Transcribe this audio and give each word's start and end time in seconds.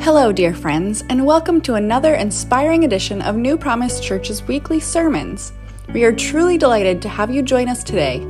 Hello, 0.00 0.32
dear 0.32 0.54
friends, 0.54 1.04
and 1.10 1.26
welcome 1.26 1.60
to 1.60 1.74
another 1.74 2.14
inspiring 2.14 2.84
edition 2.84 3.20
of 3.20 3.36
New 3.36 3.58
Promise 3.58 4.00
Church's 4.00 4.42
weekly 4.44 4.80
sermons. 4.80 5.52
We 5.92 6.04
are 6.04 6.12
truly 6.12 6.56
delighted 6.56 7.02
to 7.02 7.10
have 7.10 7.30
you 7.30 7.42
join 7.42 7.68
us 7.68 7.84
today. 7.84 8.20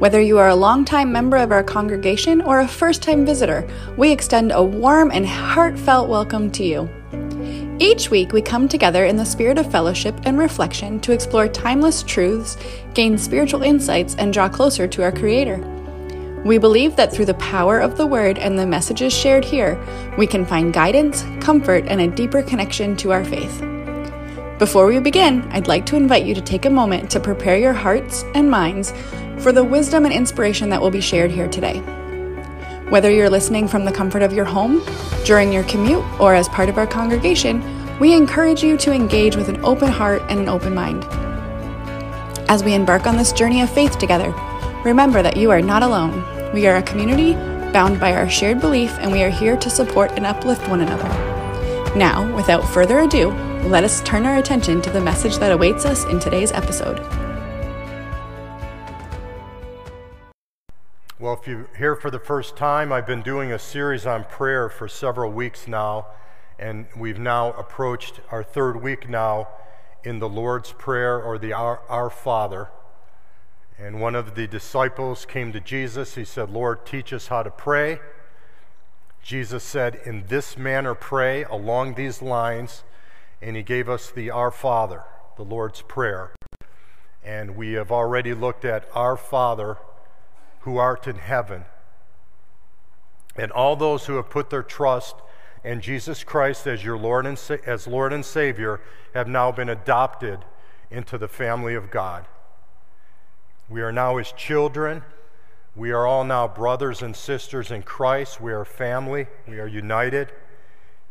Whether 0.00 0.20
you 0.20 0.36
are 0.36 0.50
a 0.50 0.54
longtime 0.54 1.10
member 1.10 1.38
of 1.38 1.50
our 1.50 1.62
congregation 1.62 2.42
or 2.42 2.60
a 2.60 2.68
first 2.68 3.02
time 3.02 3.24
visitor, 3.24 3.66
we 3.96 4.12
extend 4.12 4.52
a 4.52 4.62
warm 4.62 5.10
and 5.10 5.26
heartfelt 5.26 6.10
welcome 6.10 6.50
to 6.50 6.62
you. 6.62 6.90
Each 7.78 8.10
week, 8.10 8.32
we 8.32 8.42
come 8.42 8.68
together 8.68 9.06
in 9.06 9.16
the 9.16 9.24
spirit 9.24 9.56
of 9.56 9.72
fellowship 9.72 10.14
and 10.24 10.38
reflection 10.38 11.00
to 11.00 11.12
explore 11.12 11.48
timeless 11.48 12.02
truths, 12.02 12.58
gain 12.92 13.16
spiritual 13.16 13.62
insights, 13.62 14.14
and 14.16 14.30
draw 14.30 14.46
closer 14.46 14.86
to 14.86 15.02
our 15.04 15.12
Creator. 15.12 15.77
We 16.44 16.58
believe 16.58 16.96
that 16.96 17.12
through 17.12 17.26
the 17.26 17.34
power 17.34 17.80
of 17.80 17.96
the 17.96 18.06
Word 18.06 18.38
and 18.38 18.58
the 18.58 18.66
messages 18.66 19.12
shared 19.12 19.44
here, 19.44 19.78
we 20.16 20.26
can 20.26 20.46
find 20.46 20.72
guidance, 20.72 21.24
comfort, 21.40 21.84
and 21.88 22.00
a 22.00 22.08
deeper 22.08 22.42
connection 22.42 22.96
to 22.98 23.12
our 23.12 23.24
faith. 23.24 23.60
Before 24.58 24.86
we 24.86 24.98
begin, 24.98 25.46
I'd 25.50 25.68
like 25.68 25.84
to 25.86 25.96
invite 25.96 26.24
you 26.24 26.34
to 26.34 26.40
take 26.40 26.64
a 26.64 26.70
moment 26.70 27.10
to 27.10 27.20
prepare 27.20 27.58
your 27.58 27.72
hearts 27.72 28.24
and 28.34 28.50
minds 28.50 28.92
for 29.38 29.52
the 29.52 29.64
wisdom 29.64 30.04
and 30.04 30.14
inspiration 30.14 30.68
that 30.70 30.80
will 30.80 30.90
be 30.90 31.00
shared 31.00 31.30
here 31.30 31.48
today. 31.48 31.80
Whether 32.88 33.10
you're 33.10 33.30
listening 33.30 33.68
from 33.68 33.84
the 33.84 33.92
comfort 33.92 34.22
of 34.22 34.32
your 34.32 34.44
home, 34.44 34.82
during 35.24 35.52
your 35.52 35.64
commute, 35.64 36.04
or 36.20 36.34
as 36.34 36.48
part 36.48 36.68
of 36.68 36.78
our 36.78 36.86
congregation, 36.86 37.62
we 37.98 38.14
encourage 38.14 38.62
you 38.62 38.76
to 38.78 38.92
engage 38.92 39.36
with 39.36 39.48
an 39.48 39.62
open 39.64 39.88
heart 39.88 40.22
and 40.28 40.40
an 40.40 40.48
open 40.48 40.74
mind. 40.74 41.04
As 42.48 42.64
we 42.64 42.74
embark 42.74 43.06
on 43.06 43.16
this 43.16 43.32
journey 43.32 43.60
of 43.60 43.70
faith 43.70 43.98
together, 43.98 44.32
Remember 44.84 45.22
that 45.22 45.36
you 45.36 45.50
are 45.50 45.60
not 45.60 45.82
alone. 45.82 46.24
We 46.52 46.68
are 46.68 46.76
a 46.76 46.82
community 46.82 47.32
bound 47.72 47.98
by 47.98 48.14
our 48.14 48.30
shared 48.30 48.60
belief, 48.60 48.92
and 49.00 49.10
we 49.10 49.24
are 49.24 49.28
here 49.28 49.56
to 49.56 49.68
support 49.68 50.12
and 50.12 50.24
uplift 50.24 50.68
one 50.68 50.80
another. 50.80 51.08
Now, 51.98 52.32
without 52.36 52.60
further 52.60 53.00
ado, 53.00 53.30
let 53.68 53.82
us 53.82 54.00
turn 54.02 54.24
our 54.24 54.36
attention 54.36 54.80
to 54.82 54.90
the 54.90 55.00
message 55.00 55.38
that 55.38 55.50
awaits 55.50 55.84
us 55.84 56.04
in 56.04 56.20
today's 56.20 56.52
episode. 56.52 57.00
Well, 61.18 61.32
if 61.34 61.48
you're 61.48 61.68
here 61.76 61.96
for 61.96 62.12
the 62.12 62.20
first 62.20 62.56
time, 62.56 62.92
I've 62.92 63.06
been 63.06 63.22
doing 63.22 63.50
a 63.50 63.58
series 63.58 64.06
on 64.06 64.24
prayer 64.24 64.68
for 64.68 64.86
several 64.86 65.32
weeks 65.32 65.66
now, 65.66 66.06
and 66.56 66.86
we've 66.96 67.18
now 67.18 67.50
approached 67.54 68.20
our 68.30 68.44
third 68.44 68.80
week 68.80 69.08
now 69.08 69.48
in 70.04 70.20
the 70.20 70.28
Lord's 70.28 70.70
Prayer 70.70 71.20
or 71.20 71.36
the 71.36 71.52
Our, 71.52 71.80
our 71.88 72.10
Father. 72.10 72.68
And 73.80 74.00
one 74.00 74.16
of 74.16 74.34
the 74.34 74.48
disciples 74.48 75.24
came 75.24 75.52
to 75.52 75.60
Jesus. 75.60 76.16
He 76.16 76.24
said, 76.24 76.50
Lord, 76.50 76.84
teach 76.84 77.12
us 77.12 77.28
how 77.28 77.44
to 77.44 77.50
pray. 77.50 78.00
Jesus 79.22 79.62
said, 79.62 80.00
In 80.04 80.24
this 80.26 80.56
manner 80.58 80.94
pray 80.94 81.44
along 81.44 81.94
these 81.94 82.20
lines. 82.20 82.82
And 83.40 83.54
he 83.54 83.62
gave 83.62 83.88
us 83.88 84.10
the 84.10 84.30
Our 84.30 84.50
Father, 84.50 85.04
the 85.36 85.44
Lord's 85.44 85.82
Prayer. 85.82 86.34
And 87.24 87.56
we 87.56 87.74
have 87.74 87.92
already 87.92 88.34
looked 88.34 88.64
at 88.64 88.88
Our 88.94 89.16
Father 89.16 89.76
who 90.60 90.76
art 90.76 91.06
in 91.06 91.16
heaven. 91.16 91.64
And 93.36 93.52
all 93.52 93.76
those 93.76 94.06
who 94.06 94.16
have 94.16 94.28
put 94.28 94.50
their 94.50 94.64
trust 94.64 95.14
in 95.62 95.80
Jesus 95.80 96.24
Christ 96.24 96.66
as 96.66 96.82
your 96.82 96.98
Lord 96.98 97.26
and, 97.26 97.40
as 97.64 97.86
Lord 97.86 98.12
and 98.12 98.24
Savior 98.24 98.80
have 99.14 99.28
now 99.28 99.52
been 99.52 99.68
adopted 99.68 100.40
into 100.90 101.16
the 101.16 101.28
family 101.28 101.74
of 101.76 101.90
God. 101.90 102.26
We 103.70 103.82
are 103.82 103.92
now 103.92 104.16
his 104.16 104.32
children. 104.32 105.02
We 105.76 105.92
are 105.92 106.06
all 106.06 106.24
now 106.24 106.48
brothers 106.48 107.02
and 107.02 107.14
sisters 107.14 107.70
in 107.70 107.82
Christ. 107.82 108.40
We 108.40 108.52
are 108.52 108.64
family. 108.64 109.26
We 109.46 109.60
are 109.60 109.66
united. 109.66 110.32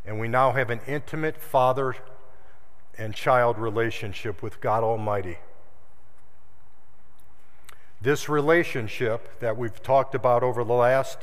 And 0.05 0.19
we 0.19 0.27
now 0.27 0.53
have 0.53 0.69
an 0.69 0.81
intimate 0.87 1.37
father 1.37 1.95
and 2.97 3.13
child 3.13 3.59
relationship 3.59 4.41
with 4.41 4.59
God 4.59 4.83
Almighty. 4.83 5.37
This 8.01 8.27
relationship 8.27 9.39
that 9.39 9.57
we've 9.57 9.81
talked 9.81 10.15
about 10.15 10.43
over 10.43 10.63
the 10.63 10.73
last 10.73 11.19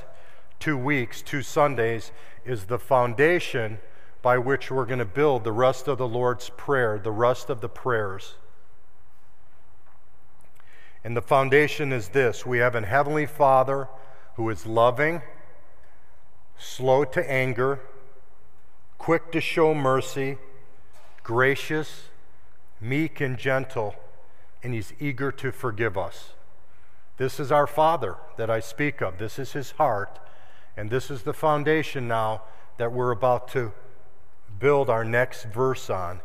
two 0.61 0.77
weeks, 0.77 1.21
two 1.21 1.43
Sundays, 1.43 2.13
is 2.45 2.65
the 2.65 2.79
foundation 2.79 3.79
by 4.23 4.39
which 4.39 4.71
we're 4.71 4.87
going 4.87 4.99
to 5.01 5.05
build 5.05 5.45
the 5.45 5.53
rest 5.53 5.89
of 5.89 5.99
the 5.99 6.09
Lord's 6.09 6.49
Prayer, 6.51 6.99
the 6.99 7.13
rest 7.13 7.51
of 7.51 7.61
the 7.61 7.69
prayers. 7.69 8.37
And 11.05 11.15
the 11.15 11.23
foundation 11.23 11.93
is 11.93 12.09
this 12.09 12.47
we 12.47 12.59
have 12.59 12.75
an 12.75 12.85
Heavenly 12.85 13.27
Father 13.27 13.89
who 14.37 14.49
is 14.49 14.67
loving, 14.67 15.23
slow 16.59 17.05
to 17.05 17.31
anger, 17.31 17.81
quick 18.99 19.31
to 19.33 19.41
show 19.41 19.75
mercy, 19.75 20.39
gracious, 21.23 22.05
meek, 22.81 23.21
and 23.21 23.39
gentle, 23.39 23.95
and 24.63 24.73
He's 24.73 24.95
eager 24.99 25.31
to 25.31 25.53
forgive 25.53 25.99
us. 25.99 26.33
This 27.19 27.39
is 27.39 27.53
our 27.53 27.67
Father 27.67 28.17
that 28.39 28.51
I 28.51 28.61
speak 28.61 29.03
of. 29.03 29.19
This 29.19 29.39
is 29.39 29.53
His 29.53 29.73
heart. 29.73 30.19
And 30.77 30.91
this 30.91 31.11
is 31.11 31.23
the 31.23 31.35
foundation 31.35 32.09
now 32.09 32.43
that 32.79 32.93
we're 32.93 33.13
about 33.13 33.47
to 33.49 33.73
build 34.59 34.91
our 34.91 35.05
next 35.05 35.45
verse 35.45 35.89
on. 35.89 36.21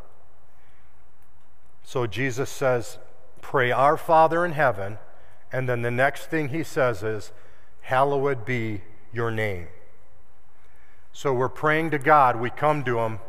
So 1.84 2.08
Jesus 2.08 2.50
says, 2.50 2.98
pray, 3.42 3.72
Our 3.72 3.98
Father 3.98 4.46
in 4.46 4.52
heaven, 4.54 4.98
and 5.52 5.68
then 5.68 5.82
the 5.82 5.92
next 5.92 6.28
thing 6.28 6.50
he 6.50 6.64
says 6.64 7.04
is, 7.04 7.32
Hallowed 7.82 8.46
be 8.46 8.82
your 9.12 9.32
name. 9.32 9.68
So 11.12 11.34
we're 11.34 11.50
praying 11.50 11.90
to 11.92 12.00
God. 12.00 12.40
We 12.40 12.50
come 12.50 12.84
to 12.84 13.00
him. 13.00 13.20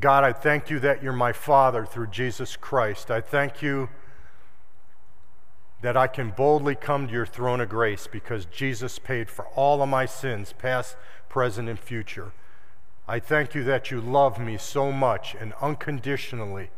God, 0.00 0.24
I 0.24 0.32
thank 0.32 0.70
you 0.70 0.80
that 0.80 1.02
you're 1.02 1.12
my 1.12 1.32
Father 1.32 1.84
through 1.84 2.06
Jesus 2.06 2.56
Christ. 2.56 3.10
I 3.10 3.20
thank 3.20 3.60
you 3.60 3.90
that 5.82 5.96
I 5.96 6.06
can 6.06 6.30
boldly 6.30 6.74
come 6.74 7.08
to 7.08 7.12
your 7.12 7.26
throne 7.26 7.60
of 7.60 7.68
grace 7.68 8.06
because 8.10 8.46
Jesus 8.46 8.98
paid 8.98 9.28
for 9.28 9.46
all 9.48 9.82
of 9.82 9.88
my 9.88 10.06
sins, 10.06 10.54
past, 10.56 10.96
present, 11.28 11.68
and 11.68 11.78
future. 11.78 12.32
I 13.06 13.18
thank 13.18 13.54
you 13.54 13.64
that 13.64 13.90
you 13.90 14.00
love 14.00 14.38
me 14.38 14.56
so 14.56 14.92
much 14.92 15.34
and 15.38 15.52
unconditionally. 15.60 16.70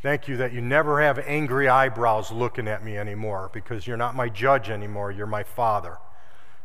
Thank 0.00 0.28
you 0.28 0.36
that 0.36 0.52
you 0.52 0.60
never 0.60 1.02
have 1.02 1.18
angry 1.18 1.68
eyebrows 1.68 2.30
looking 2.30 2.68
at 2.68 2.84
me 2.84 2.96
anymore 2.96 3.50
because 3.52 3.86
you're 3.86 3.96
not 3.96 4.14
my 4.14 4.28
judge 4.28 4.70
anymore, 4.70 5.10
you're 5.10 5.26
my 5.26 5.42
father. 5.42 5.98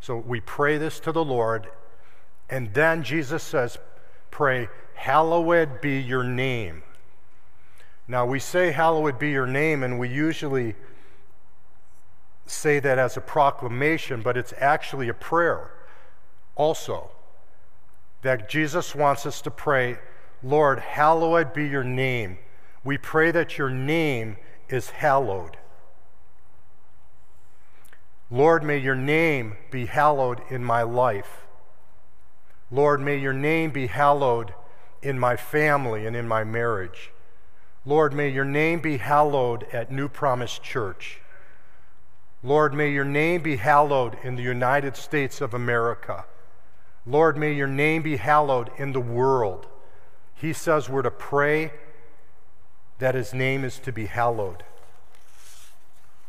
So 0.01 0.17
we 0.17 0.39
pray 0.39 0.77
this 0.77 0.99
to 1.01 1.11
the 1.11 1.23
Lord, 1.23 1.67
and 2.49 2.73
then 2.73 3.03
Jesus 3.03 3.41
says, 3.41 3.79
Pray, 4.29 4.67
hallowed 4.93 5.81
be 5.81 5.99
your 5.99 6.23
name. 6.23 6.83
Now 8.07 8.25
we 8.25 8.38
say, 8.38 8.72
Hallowed 8.72 9.17
be 9.17 9.31
your 9.31 9.47
name, 9.47 9.81
and 9.81 9.97
we 9.97 10.09
usually 10.09 10.75
say 12.45 12.79
that 12.79 12.99
as 12.99 13.17
a 13.17 13.22
proclamation, 13.22 14.22
but 14.22 14.38
it's 14.38 14.53
actually 14.57 15.09
a 15.09 15.13
prayer 15.13 15.72
also. 16.55 17.09
That 18.22 18.47
Jesus 18.47 18.93
wants 18.93 19.25
us 19.25 19.41
to 19.41 19.51
pray, 19.51 19.97
Lord, 20.43 20.79
hallowed 20.79 21.53
be 21.53 21.67
your 21.67 21.83
name 21.83 22.38
we 22.83 22.97
pray 22.97 23.31
that 23.31 23.57
your 23.57 23.69
name 23.69 24.38
is 24.69 24.89
hallowed. 24.91 25.57
Lord, 28.29 28.63
may 28.63 28.77
your 28.77 28.95
name 28.95 29.57
be 29.69 29.85
hallowed 29.85 30.41
in 30.49 30.63
my 30.63 30.81
life. 30.81 31.45
Lord, 32.72 32.99
may 33.01 33.17
your 33.17 33.33
name 33.33 33.72
be 33.72 33.88
hallowed 33.88 34.53
in 35.01 35.19
my 35.19 35.35
family 35.35 36.05
and 36.07 36.16
in 36.16 36.27
my 36.27 36.43
marriage. 36.43 37.11
Lord, 37.85 38.13
may 38.13 38.29
your 38.29 38.45
name 38.45 38.79
be 38.79 38.97
hallowed 38.97 39.67
at 39.72 39.91
New 39.91 40.07
Promise 40.07 40.57
Church. 40.59 41.19
Lord, 42.41 42.73
may 42.73 42.91
your 42.91 43.05
name 43.05 43.41
be 43.41 43.57
hallowed 43.57 44.17
in 44.23 44.35
the 44.35 44.43
United 44.43 44.97
States 44.97 45.40
of 45.40 45.53
America. 45.53 46.25
Lord, 47.05 47.37
may 47.37 47.53
your 47.53 47.67
name 47.67 48.02
be 48.02 48.17
hallowed 48.17 48.72
in 48.78 48.93
the 48.93 48.99
world. 48.99 49.67
He 50.34 50.53
says 50.53 50.90
we're 50.90 51.02
to 51.03 51.11
pray 51.11 51.72
that 52.99 53.16
his 53.16 53.34
name 53.34 53.63
is 53.63 53.79
to 53.79 53.91
be 53.91 54.05
hallowed. 54.05 54.63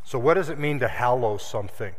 So, 0.05 0.19
what 0.19 0.35
does 0.35 0.49
it 0.49 0.59
mean 0.59 0.79
to 0.81 0.89
hallow 0.89 1.39
something? 1.39 1.95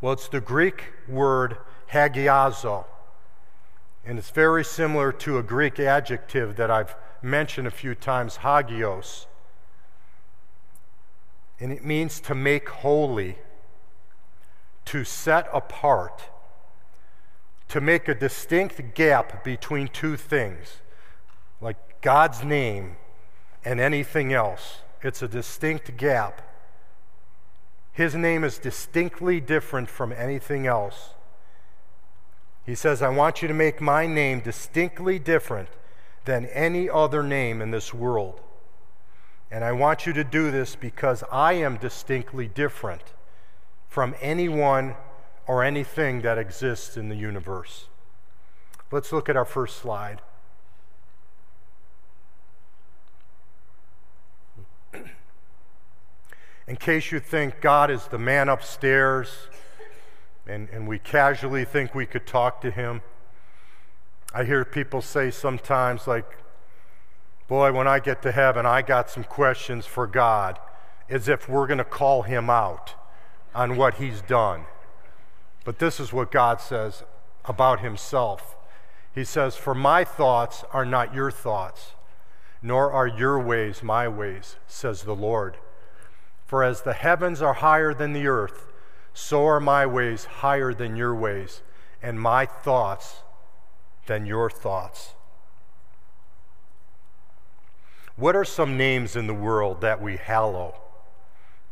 Well, 0.00 0.12
it's 0.12 0.28
the 0.28 0.40
Greek 0.40 0.92
word 1.08 1.58
hagiazo, 1.92 2.84
and 4.04 4.18
it's 4.18 4.30
very 4.30 4.64
similar 4.64 5.10
to 5.12 5.38
a 5.38 5.42
Greek 5.42 5.80
adjective 5.80 6.56
that 6.56 6.70
I've 6.70 6.94
mentioned 7.22 7.66
a 7.66 7.70
few 7.70 7.94
times, 7.94 8.38
hagios. 8.38 9.26
And 11.58 11.72
it 11.72 11.84
means 11.84 12.20
to 12.20 12.34
make 12.34 12.68
holy, 12.68 13.38
to 14.84 15.02
set 15.02 15.48
apart, 15.52 16.30
to 17.68 17.80
make 17.80 18.06
a 18.06 18.14
distinct 18.14 18.94
gap 18.94 19.42
between 19.42 19.88
two 19.88 20.16
things. 20.16 20.76
God's 22.00 22.44
name 22.44 22.96
and 23.64 23.80
anything 23.80 24.32
else. 24.32 24.78
It's 25.02 25.22
a 25.22 25.28
distinct 25.28 25.96
gap. 25.96 26.42
His 27.92 28.14
name 28.14 28.44
is 28.44 28.58
distinctly 28.58 29.40
different 29.40 29.88
from 29.88 30.12
anything 30.12 30.66
else. 30.66 31.14
He 32.64 32.74
says, 32.74 33.02
I 33.02 33.08
want 33.08 33.42
you 33.42 33.48
to 33.48 33.54
make 33.54 33.80
my 33.80 34.06
name 34.06 34.40
distinctly 34.40 35.18
different 35.18 35.70
than 36.26 36.46
any 36.46 36.88
other 36.88 37.22
name 37.22 37.62
in 37.62 37.70
this 37.70 37.94
world. 37.94 38.40
And 39.50 39.64
I 39.64 39.72
want 39.72 40.06
you 40.06 40.12
to 40.12 40.22
do 40.22 40.50
this 40.50 40.76
because 40.76 41.24
I 41.32 41.54
am 41.54 41.78
distinctly 41.78 42.46
different 42.46 43.14
from 43.88 44.14
anyone 44.20 44.94
or 45.46 45.64
anything 45.64 46.20
that 46.20 46.36
exists 46.36 46.96
in 46.96 47.08
the 47.08 47.16
universe. 47.16 47.86
Let's 48.92 49.12
look 49.12 49.28
at 49.28 49.36
our 49.36 49.46
first 49.46 49.78
slide. 49.78 50.20
In 56.68 56.76
case 56.76 57.10
you 57.10 57.18
think 57.18 57.62
God 57.62 57.90
is 57.90 58.08
the 58.08 58.18
man 58.18 58.50
upstairs 58.50 59.48
and, 60.46 60.68
and 60.68 60.86
we 60.86 60.98
casually 60.98 61.64
think 61.64 61.94
we 61.94 62.04
could 62.04 62.26
talk 62.26 62.60
to 62.60 62.70
him, 62.70 63.00
I 64.34 64.44
hear 64.44 64.66
people 64.66 65.00
say 65.00 65.30
sometimes, 65.30 66.06
like, 66.06 66.26
boy, 67.48 67.72
when 67.72 67.88
I 67.88 68.00
get 68.00 68.20
to 68.20 68.32
heaven, 68.32 68.66
I 68.66 68.82
got 68.82 69.08
some 69.08 69.24
questions 69.24 69.86
for 69.86 70.06
God, 70.06 70.58
as 71.08 71.26
if 71.26 71.48
we're 71.48 71.66
going 71.66 71.78
to 71.78 71.84
call 71.84 72.22
him 72.22 72.50
out 72.50 72.92
on 73.54 73.78
what 73.78 73.94
he's 73.94 74.20
done. 74.20 74.66
But 75.64 75.78
this 75.78 75.98
is 75.98 76.12
what 76.12 76.30
God 76.30 76.60
says 76.60 77.02
about 77.46 77.80
himself. 77.80 78.56
He 79.14 79.24
says, 79.24 79.56
For 79.56 79.74
my 79.74 80.04
thoughts 80.04 80.64
are 80.70 80.84
not 80.84 81.14
your 81.14 81.30
thoughts, 81.30 81.92
nor 82.60 82.92
are 82.92 83.06
your 83.06 83.40
ways 83.40 83.82
my 83.82 84.06
ways, 84.06 84.56
says 84.66 85.04
the 85.04 85.16
Lord. 85.16 85.56
For 86.48 86.64
as 86.64 86.80
the 86.80 86.94
heavens 86.94 87.42
are 87.42 87.52
higher 87.52 87.92
than 87.92 88.14
the 88.14 88.26
earth, 88.26 88.72
so 89.12 89.46
are 89.46 89.60
my 89.60 89.84
ways 89.84 90.24
higher 90.24 90.72
than 90.72 90.96
your 90.96 91.14
ways, 91.14 91.60
and 92.02 92.18
my 92.18 92.46
thoughts 92.46 93.16
than 94.06 94.24
your 94.24 94.48
thoughts. 94.48 95.12
What 98.16 98.34
are 98.34 98.46
some 98.46 98.78
names 98.78 99.14
in 99.14 99.26
the 99.26 99.34
world 99.34 99.82
that 99.82 100.00
we 100.00 100.16
hallow, 100.16 100.80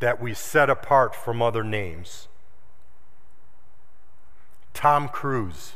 that 0.00 0.20
we 0.20 0.34
set 0.34 0.68
apart 0.68 1.14
from 1.16 1.40
other 1.40 1.64
names? 1.64 2.28
Tom 4.74 5.08
Cruise. 5.08 5.72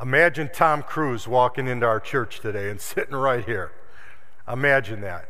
Imagine 0.00 0.48
Tom 0.54 0.84
Cruise 0.84 1.26
walking 1.26 1.66
into 1.66 1.86
our 1.86 1.98
church 1.98 2.38
today 2.38 2.70
and 2.70 2.80
sitting 2.80 3.16
right 3.16 3.44
here. 3.44 3.72
Imagine 4.46 5.00
that. 5.00 5.28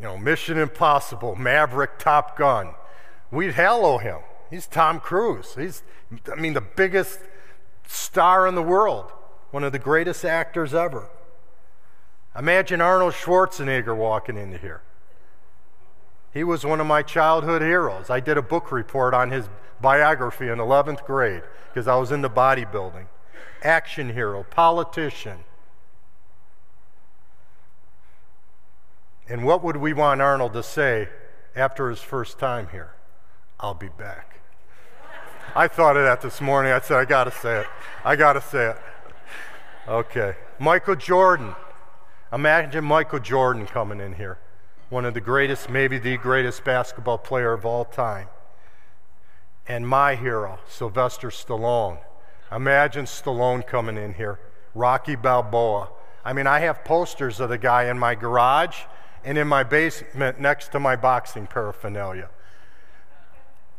You 0.00 0.06
know, 0.06 0.16
Mission 0.16 0.58
Impossible, 0.58 1.34
Maverick, 1.34 1.98
Top 1.98 2.36
Gun. 2.36 2.74
We'd 3.30 3.54
hallow 3.54 3.98
him. 3.98 4.18
He's 4.50 4.66
Tom 4.66 5.00
Cruise. 5.00 5.54
He's, 5.54 5.82
I 6.30 6.36
mean, 6.36 6.54
the 6.54 6.60
biggest 6.60 7.20
star 7.86 8.46
in 8.46 8.54
the 8.54 8.62
world, 8.62 9.12
one 9.50 9.64
of 9.64 9.72
the 9.72 9.78
greatest 9.78 10.24
actors 10.24 10.72
ever. 10.72 11.08
Imagine 12.36 12.80
Arnold 12.80 13.14
Schwarzenegger 13.14 13.96
walking 13.96 14.36
into 14.36 14.58
here. 14.58 14.82
He 16.32 16.44
was 16.44 16.64
one 16.64 16.80
of 16.80 16.86
my 16.86 17.02
childhood 17.02 17.62
heroes. 17.62 18.10
I 18.10 18.20
did 18.20 18.36
a 18.36 18.42
book 18.42 18.70
report 18.70 19.14
on 19.14 19.30
his 19.30 19.48
biography 19.80 20.48
in 20.48 20.58
11th 20.58 21.04
grade 21.04 21.42
because 21.68 21.88
I 21.88 21.96
was 21.96 22.12
into 22.12 22.28
bodybuilding. 22.28 23.06
Action 23.62 24.12
hero, 24.12 24.44
politician. 24.44 25.38
And 29.28 29.44
what 29.44 29.62
would 29.62 29.76
we 29.76 29.92
want 29.92 30.22
Arnold 30.22 30.54
to 30.54 30.62
say 30.62 31.08
after 31.54 31.90
his 31.90 32.00
first 32.00 32.38
time 32.38 32.68
here? 32.72 32.94
I'll 33.60 33.74
be 33.74 33.88
back. 33.88 34.40
I 35.54 35.68
thought 35.68 35.96
of 35.96 36.04
that 36.04 36.20
this 36.20 36.40
morning. 36.40 36.72
I 36.72 36.80
said, 36.80 36.98
I 36.98 37.04
got 37.04 37.24
to 37.24 37.30
say 37.30 37.60
it. 37.60 37.66
I 38.04 38.16
got 38.16 38.34
to 38.34 38.40
say 38.40 38.70
it. 38.70 38.76
Okay. 39.86 40.34
Michael 40.58 40.96
Jordan. 40.96 41.54
Imagine 42.32 42.84
Michael 42.84 43.18
Jordan 43.18 43.66
coming 43.66 44.00
in 44.00 44.14
here. 44.14 44.38
One 44.88 45.04
of 45.04 45.14
the 45.14 45.20
greatest, 45.20 45.68
maybe 45.68 45.98
the 45.98 46.16
greatest 46.16 46.64
basketball 46.64 47.18
player 47.18 47.52
of 47.52 47.66
all 47.66 47.84
time. 47.84 48.28
And 49.66 49.86
my 49.86 50.14
hero, 50.14 50.58
Sylvester 50.66 51.28
Stallone. 51.28 51.98
Imagine 52.50 53.04
Stallone 53.04 53.66
coming 53.66 53.98
in 53.98 54.14
here. 54.14 54.38
Rocky 54.74 55.16
Balboa. 55.16 55.90
I 56.24 56.32
mean, 56.32 56.46
I 56.46 56.60
have 56.60 56.84
posters 56.84 57.40
of 57.40 57.50
the 57.50 57.58
guy 57.58 57.84
in 57.90 57.98
my 57.98 58.14
garage 58.14 58.76
and 59.24 59.38
in 59.38 59.48
my 59.48 59.62
basement 59.62 60.40
next 60.40 60.68
to 60.72 60.80
my 60.80 60.96
boxing 60.96 61.46
paraphernalia. 61.46 62.30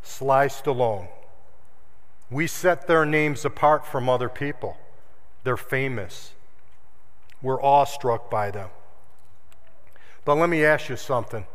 Sly 0.01 0.47
Stallone. 0.47 1.07
We 2.31 2.47
set 2.47 2.87
their 2.87 3.05
names 3.05 3.43
apart 3.45 3.85
from 3.85 4.07
other 4.07 4.29
people. 4.29 4.77
They're 5.43 5.57
famous. 5.57 6.33
We're 7.41 7.61
awestruck 7.61 8.29
by 8.29 8.51
them. 8.51 8.69
But 10.25 10.35
let 10.35 10.49
me 10.49 10.63
ask 10.63 10.89
you 10.89 10.95
something. 10.95 11.45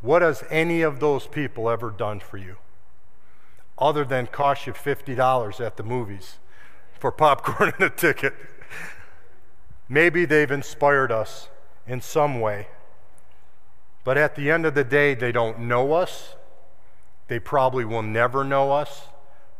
What 0.00 0.22
has 0.22 0.44
any 0.50 0.82
of 0.82 1.00
those 1.00 1.26
people 1.26 1.70
ever 1.70 1.90
done 1.90 2.20
for 2.20 2.36
you? 2.36 2.56
Other 3.78 4.04
than 4.04 4.26
cost 4.26 4.66
you 4.66 4.72
$50 4.72 5.64
at 5.64 5.76
the 5.76 5.82
movies 5.82 6.38
for 6.98 7.10
popcorn 7.10 7.72
and 7.78 7.84
a 7.84 7.90
ticket. 7.90 8.34
Maybe 9.88 10.24
they've 10.24 10.50
inspired 10.50 11.12
us 11.12 11.48
in 11.86 12.00
some 12.00 12.40
way. 12.40 12.68
But 14.04 14.18
at 14.18 14.34
the 14.34 14.50
end 14.50 14.66
of 14.66 14.74
the 14.74 14.84
day, 14.84 15.14
they 15.14 15.32
don't 15.32 15.60
know 15.60 15.92
us. 15.92 16.34
They 17.28 17.38
probably 17.38 17.84
will 17.84 18.02
never 18.02 18.44
know 18.44 18.72
us. 18.72 19.08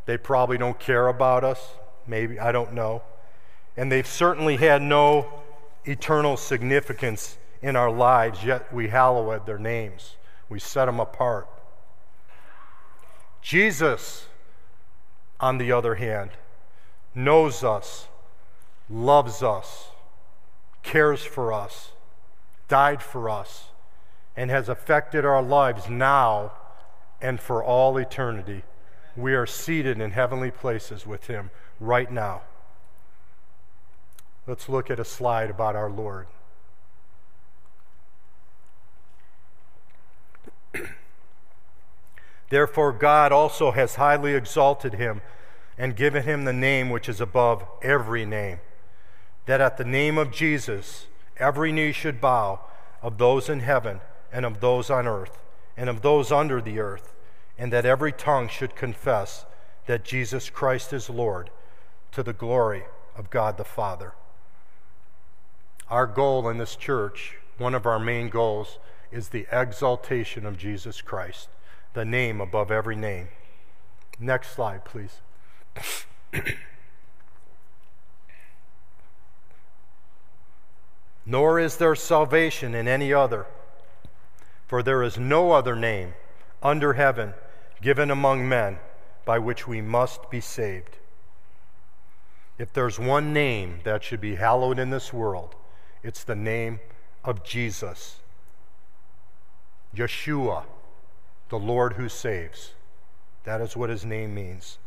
They 0.07 0.19
probably 0.19 0.59
don't 0.59 0.79
care 0.79 1.09
about 1.09 1.45
us. 1.45 1.61
Maybe, 2.07 2.39
I 2.39 2.51
don't 2.51 2.73
know. 2.73 3.03
And 3.77 3.91
they've 3.91 4.07
certainly 4.07 4.57
had 4.57 4.83
no 4.83 5.43
eternal 5.85 6.37
significance 6.37 7.39
in 7.63 7.77
our 7.77 7.91
lives, 7.91 8.45
yet 8.45 8.73
we 8.73 8.89
hallow 8.89 9.39
their 9.47 9.59
names. 9.59 10.17
We 10.49 10.59
set 10.59 10.87
them 10.87 10.99
apart. 10.99 11.49
Jesus, 13.41 14.27
on 15.41 15.59
the 15.59 15.73
other 15.73 15.95
hand, 15.95 16.31
knows 17.15 17.63
us, 17.63 18.09
loves 18.91 19.43
us, 19.43 19.89
cares 20.83 21.23
for 21.23 21.53
us, 21.53 21.93
died 22.69 23.03
for 23.03 23.31
us, 23.31 23.72
and 24.37 24.51
has 24.51 24.69
affected 24.69 25.25
our 25.25 25.43
lives 25.43 25.89
now 25.89 26.53
and 27.21 27.41
for 27.41 27.63
all 27.63 27.97
eternity 27.97 28.63
we 29.17 29.35
are 29.35 29.47
seated 29.47 30.01
in 30.01 30.13
heavenly 30.13 30.51
places 30.51 31.07
with 31.07 31.27
him 31.27 31.51
right 31.79 32.11
now. 32.11 32.43
Let's 34.47 34.69
look 34.69 34.91
at 34.91 34.99
a 34.99 35.05
slide 35.05 35.51
about 35.51 35.77
our 35.77 35.91
Lord. 35.91 36.27
Therefore, 42.51 42.93
God 42.93 43.33
also 43.33 43.73
has 43.73 43.97
highly 43.97 44.35
exalted 44.35 44.95
him 44.95 45.21
and 45.79 45.95
given 45.97 46.23
him 46.25 46.45
the 46.45 46.53
name 46.53 46.91
which 46.91 47.09
is 47.09 47.21
above 47.21 47.65
every 47.83 48.25
name, 48.25 48.61
that 49.47 49.61
at 49.61 49.77
the 49.77 49.85
name 49.85 50.19
of 50.19 50.33
Jesus 50.33 51.07
every 51.37 51.73
knee 51.73 51.93
should 51.93 52.21
bow 52.21 52.61
of 53.01 53.19
those 53.19 53.49
in 53.49 53.61
heaven 53.61 54.01
and 54.33 54.45
of 54.45 54.61
those 54.61 54.91
on 54.91 55.07
earth 55.07 55.39
and 55.77 55.89
of 55.89 56.03
those 56.03 56.33
under 56.33 56.61
the 56.61 56.79
earth 56.81 57.15
and 57.59 57.73
that 57.73 57.87
every 57.87 58.13
tongue 58.13 58.49
should 58.49 58.75
confess 58.75 59.45
that 59.87 60.05
Jesus 60.05 60.51
Christ 60.51 60.93
is 60.93 61.11
Lord 61.11 61.51
to 62.13 62.23
the 62.23 62.33
glory 62.33 62.85
of 63.17 63.31
God 63.31 63.57
the 63.57 63.65
Father. 63.65 64.15
Our 65.89 66.07
goal 66.07 66.49
in 66.49 66.59
this 66.59 66.77
church, 66.77 67.37
one 67.59 67.75
of 67.75 67.87
our 67.87 67.99
main 67.99 68.29
goals, 68.29 68.79
is 69.11 69.29
the 69.29 69.47
exaltation 69.53 70.47
of 70.47 70.57
Jesus 70.57 71.03
Christ, 71.03 71.49
the 71.93 72.05
name 72.05 72.41
above 72.41 72.71
every 72.71 72.97
name. 72.97 73.29
Next 74.19 74.53
slide, 74.53 74.85
please. 74.85 75.21
Nor 81.27 81.61
is 81.61 81.77
there 81.77 81.95
salvation 81.95 82.75
in 82.75 82.89
any 82.89 83.13
other, 83.13 83.47
for 84.73 84.83
there 84.83 85.03
is 85.03 85.19
no 85.19 85.53
other 85.53 85.77
name 85.77 86.15
under 86.63 86.95
heaven 86.95 87.35
given 87.83 88.11
among 88.11 88.49
men 88.49 88.79
by 89.27 89.39
which 89.39 89.69
we 89.69 89.83
must 89.83 90.31
be 90.31 90.41
saved. 90.41 90.97
If 92.57 92.73
there's 92.73 92.99
one 92.99 93.35
name 93.35 93.81
that 93.85 94.03
should 94.03 94.23
be 94.23 94.37
hallowed 94.37 94.79
in 94.79 94.89
this 94.89 95.13
world, 95.13 95.55
it's 96.03 96.25
the 96.25 96.35
name 96.35 96.81
of 97.23 97.45
Jesus. 97.45 98.21
Yeshua, 99.95 100.65
the 101.51 101.59
Lord 101.59 101.93
who 101.93 102.09
saves. 102.09 102.73
That 103.45 103.61
is 103.61 103.77
what 103.77 103.91
his 103.91 104.07
name 104.07 104.35
means. 104.35 104.79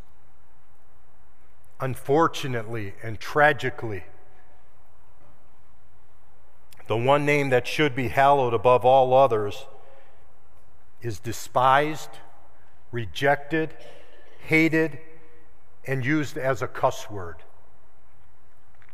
Unfortunately 1.80 2.96
and 3.04 3.20
tragically, 3.20 4.06
the 6.88 6.98
one 6.98 7.24
name 7.24 7.50
that 7.51 7.68
should 7.68 7.96
be 7.96 8.08
hallowed 8.08 8.56
above 8.56 8.84
all 8.84 9.13
others 9.13 9.68
is 11.05 11.19
despised, 11.19 12.09
rejected, 12.91 13.75
hated, 14.39 14.97
and 15.85 16.03
used 16.03 16.35
as 16.35 16.63
a 16.63 16.67
cuss 16.67 17.12
word. 17.12 17.35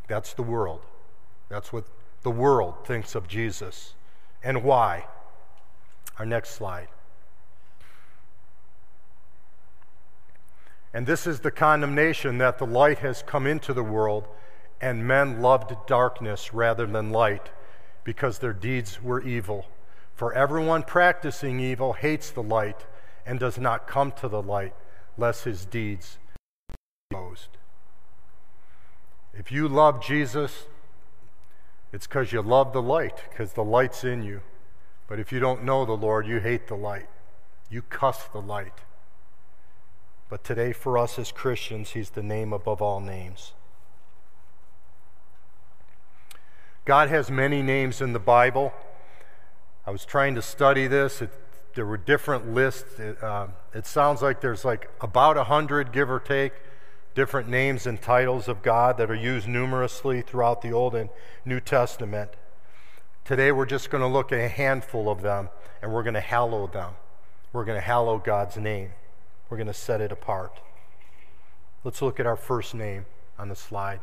That's 0.10 0.34
the 0.34 0.44
world. 0.44 0.82
That's 1.48 1.72
what 1.72 1.86
the 2.24 2.30
world 2.30 2.86
thinks 2.86 3.16
of 3.16 3.30
Jesus. 3.30 3.94
And 4.44 4.62
why? 4.62 5.06
Our 6.20 6.26
next 6.26 6.50
slide. 6.50 6.90
And 10.94 11.08
this 11.08 11.26
is 11.26 11.40
the 11.40 11.52
condemnation 11.52 12.40
that 12.40 12.58
the 12.58 12.66
light 12.66 13.00
has 13.00 13.24
come 13.24 13.48
into 13.48 13.74
the 13.74 13.84
world, 13.84 14.28
and 14.82 15.08
men 15.08 15.42
loved 15.42 15.74
darkness 15.88 16.54
rather 16.54 16.86
than 16.86 17.12
light, 17.12 17.52
because 18.04 18.40
their 18.40 18.52
deeds 18.52 19.02
were 19.02 19.22
evil. 19.22 19.66
For 20.22 20.36
everyone 20.36 20.84
practicing 20.84 21.60
evil 21.60 21.94
hates 21.94 22.30
the 22.30 22.44
light 22.44 22.86
and 23.26 23.40
does 23.40 23.58
not 23.58 23.88
come 23.88 24.12
to 24.12 24.28
the 24.28 24.40
light, 24.40 24.76
lest 25.18 25.46
his 25.46 25.66
deeds 25.66 26.20
be 26.70 26.76
exposed. 27.10 27.58
If 29.34 29.52
you 29.52 29.68
love 29.68 30.00
Jesus, 30.00 30.68
it's 31.92 32.06
because 32.06 32.32
you 32.32 32.44
love 32.44 32.72
the 32.72 32.84
light, 32.84 33.24
because 33.32 33.54
the 33.54 33.64
light's 33.64 34.04
in 34.04 34.22
you. 34.22 34.42
But 35.08 35.20
if 35.20 35.32
you 35.32 35.40
don't 35.40 35.64
know 35.64 35.86
the 35.86 35.94
Lord, 35.98 36.28
you 36.28 36.40
hate 36.40 36.68
the 36.68 36.76
light. 36.76 37.10
You 37.72 37.82
cuss 37.82 38.28
the 38.28 38.44
light. 38.44 38.82
But 40.30 40.44
today, 40.44 40.72
for 40.72 41.00
us 41.00 41.18
as 41.18 41.32
Christians, 41.32 41.94
He's 41.94 42.12
the 42.12 42.22
name 42.22 42.54
above 42.54 42.80
all 42.80 43.00
names. 43.00 43.54
God 46.86 47.10
has 47.10 47.32
many 47.32 47.64
names 47.64 48.02
in 48.02 48.14
the 48.14 48.20
Bible. 48.20 48.72
I 49.86 49.92
was 49.92 50.06
trying 50.06 50.36
to 50.36 50.42
study 50.42 50.88
this. 50.88 51.22
It, 51.22 51.32
there 51.74 51.86
were 51.86 51.98
different 51.98 52.54
lists. 52.54 53.00
It, 53.00 53.22
uh, 53.24 53.48
it 53.74 53.86
sounds 53.88 54.22
like 54.22 54.42
there's 54.42 54.64
like 54.64 54.90
about 55.02 55.38
a 55.38 55.46
hundred, 55.46 55.92
give 55.92 56.10
or 56.10 56.20
take, 56.20 56.54
different 57.16 57.50
names 57.50 57.88
and 57.88 58.02
titles 58.02 58.48
of 58.48 58.62
God 58.62 58.98
that 58.98 59.10
are 59.10 59.16
used 59.16 59.48
numerously 59.48 60.22
throughout 60.22 60.62
the 60.62 60.72
Old 60.72 60.96
and 60.96 61.10
New 61.46 61.60
Testament. 61.60 62.32
Today, 63.26 63.52
we're 63.52 63.66
just 63.66 63.90
going 63.90 64.02
to 64.02 64.08
look 64.08 64.32
at 64.32 64.40
a 64.40 64.48
handful 64.50 65.10
of 65.10 65.22
them 65.22 65.50
and 65.82 65.92
we're 65.92 66.04
going 66.04 66.14
to 66.14 66.20
hallow 66.20 66.68
them. 66.68 66.94
We're 67.54 67.66
going 67.66 67.78
to 67.78 67.86
hallow 67.86 68.18
God's 68.18 68.58
name. 68.58 68.92
We're 69.50 69.58
going 69.58 69.68
to 69.68 69.74
set 69.74 70.00
it 70.00 70.12
apart. 70.12 70.60
Let's 71.84 72.02
look 72.02 72.20
at 72.20 72.26
our 72.26 72.36
first 72.36 72.76
name 72.76 73.06
on 73.38 73.50
the 73.50 73.56
slide. 73.56 74.00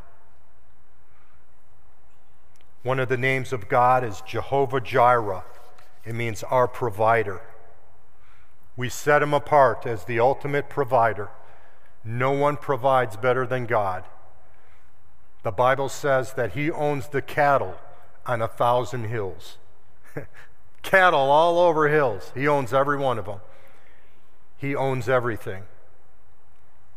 One 2.82 2.99
of 2.99 3.08
the 3.08 3.16
names 3.16 3.52
of 3.52 3.68
God 3.68 4.04
is 4.04 4.20
Jehovah 4.23 4.80
Jireh. 4.80 5.44
It 6.08 6.14
means 6.14 6.42
our 6.44 6.66
provider. 6.66 7.42
We 8.78 8.88
set 8.88 9.22
him 9.22 9.34
apart 9.34 9.84
as 9.84 10.04
the 10.04 10.18
ultimate 10.20 10.70
provider. 10.70 11.28
No 12.02 12.32
one 12.32 12.56
provides 12.56 13.18
better 13.18 13.46
than 13.46 13.66
God. 13.66 14.04
The 15.42 15.52
Bible 15.52 15.90
says 15.90 16.32
that 16.32 16.52
he 16.52 16.70
owns 16.70 17.08
the 17.08 17.20
cattle 17.20 17.74
on 18.24 18.40
a 18.40 18.48
thousand 18.48 19.04
hills. 19.04 19.58
cattle 20.82 21.30
all 21.30 21.58
over 21.58 21.88
hills. 21.88 22.32
He 22.34 22.48
owns 22.48 22.72
every 22.72 22.96
one 22.96 23.18
of 23.18 23.26
them. 23.26 23.40
He 24.56 24.74
owns 24.74 25.10
everything. 25.10 25.64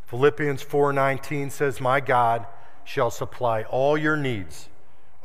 Philippians 0.05 0.63
4:19 0.63 1.49
says, 1.49 1.81
"My 1.81 1.99
God 1.99 2.47
shall 2.85 3.11
supply 3.11 3.63
all 3.63 3.97
your 3.97 4.15
needs 4.15 4.69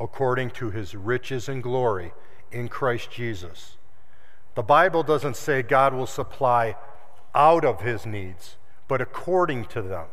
according 0.00 0.50
to 0.58 0.72
his 0.72 0.96
riches 0.96 1.48
and 1.48 1.62
glory 1.62 2.12
in 2.50 2.68
Christ 2.68 3.12
Jesus." 3.12 3.75
The 4.56 4.62
Bible 4.62 5.02
doesn't 5.02 5.36
say 5.36 5.62
God 5.62 5.92
will 5.92 6.06
supply 6.06 6.76
out 7.34 7.64
of 7.64 7.82
his 7.82 8.06
needs, 8.06 8.56
but 8.88 9.02
according 9.02 9.66
to 9.66 9.82
them. 9.82 10.06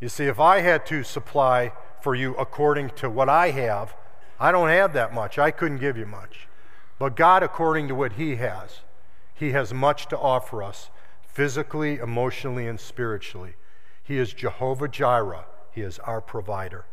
You 0.00 0.10
see, 0.10 0.26
if 0.26 0.38
I 0.38 0.60
had 0.60 0.84
to 0.86 1.02
supply 1.02 1.72
for 2.02 2.14
you 2.14 2.36
according 2.36 2.90
to 2.90 3.08
what 3.08 3.30
I 3.30 3.50
have, 3.50 3.96
I 4.38 4.52
don't 4.52 4.68
have 4.68 4.92
that 4.92 5.14
much. 5.14 5.38
I 5.38 5.50
couldn't 5.50 5.78
give 5.78 5.96
you 5.96 6.04
much. 6.04 6.46
But 6.98 7.16
God, 7.16 7.42
according 7.42 7.88
to 7.88 7.94
what 7.94 8.12
He 8.12 8.36
has, 8.36 8.80
He 9.34 9.52
has 9.52 9.72
much 9.72 10.06
to 10.08 10.18
offer 10.18 10.62
us 10.62 10.90
physically, 11.26 11.96
emotionally, 11.96 12.68
and 12.68 12.78
spiritually. 12.78 13.54
He 14.04 14.18
is 14.18 14.34
Jehovah 14.34 14.88
Jireh, 14.88 15.46
He 15.72 15.80
is 15.80 15.98
our 16.00 16.20
provider. 16.20 16.84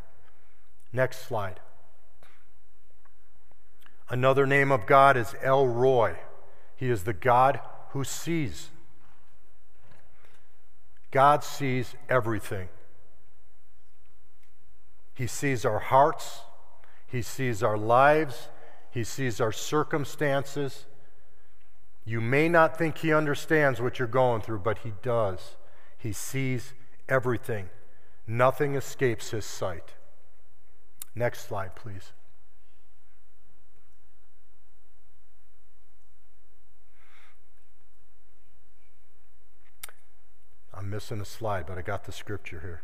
Next 0.93 1.27
slide. 1.27 1.59
Another 4.09 4.45
name 4.45 4.71
of 4.71 4.85
God 4.85 5.17
is 5.17 5.35
El 5.41 5.67
Roi. 5.67 6.15
He 6.75 6.89
is 6.89 7.03
the 7.03 7.13
God 7.13 7.59
who 7.89 8.03
sees. 8.03 8.69
God 11.11 11.43
sees 11.43 11.95
everything. 12.09 12.69
He 15.13 15.27
sees 15.27 15.63
our 15.65 15.79
hearts, 15.79 16.41
He 17.07 17.21
sees 17.21 17.63
our 17.63 17.77
lives, 17.77 18.49
He 18.91 19.03
sees 19.03 19.39
our 19.39 19.53
circumstances, 19.53 20.85
you 22.05 22.21
may 22.21 22.47
not 22.47 22.77
think 22.77 22.99
he 22.99 23.11
understands 23.11 23.81
what 23.81 23.97
you're 23.97 24.07
going 24.07 24.41
through, 24.41 24.59
but 24.59 24.79
he 24.79 24.93
does. 25.01 25.55
He 25.97 26.13
sees 26.13 26.73
everything, 27.09 27.69
nothing 28.27 28.75
escapes 28.75 29.31
his 29.31 29.45
sight. 29.45 29.95
Next 31.15 31.47
slide, 31.47 31.75
please. 31.75 32.11
Missing 40.95 41.21
a 41.21 41.25
slide, 41.25 41.65
but 41.67 41.77
I 41.77 41.81
got 41.81 42.05
the 42.05 42.11
scripture 42.11 42.61
here. 42.61 42.81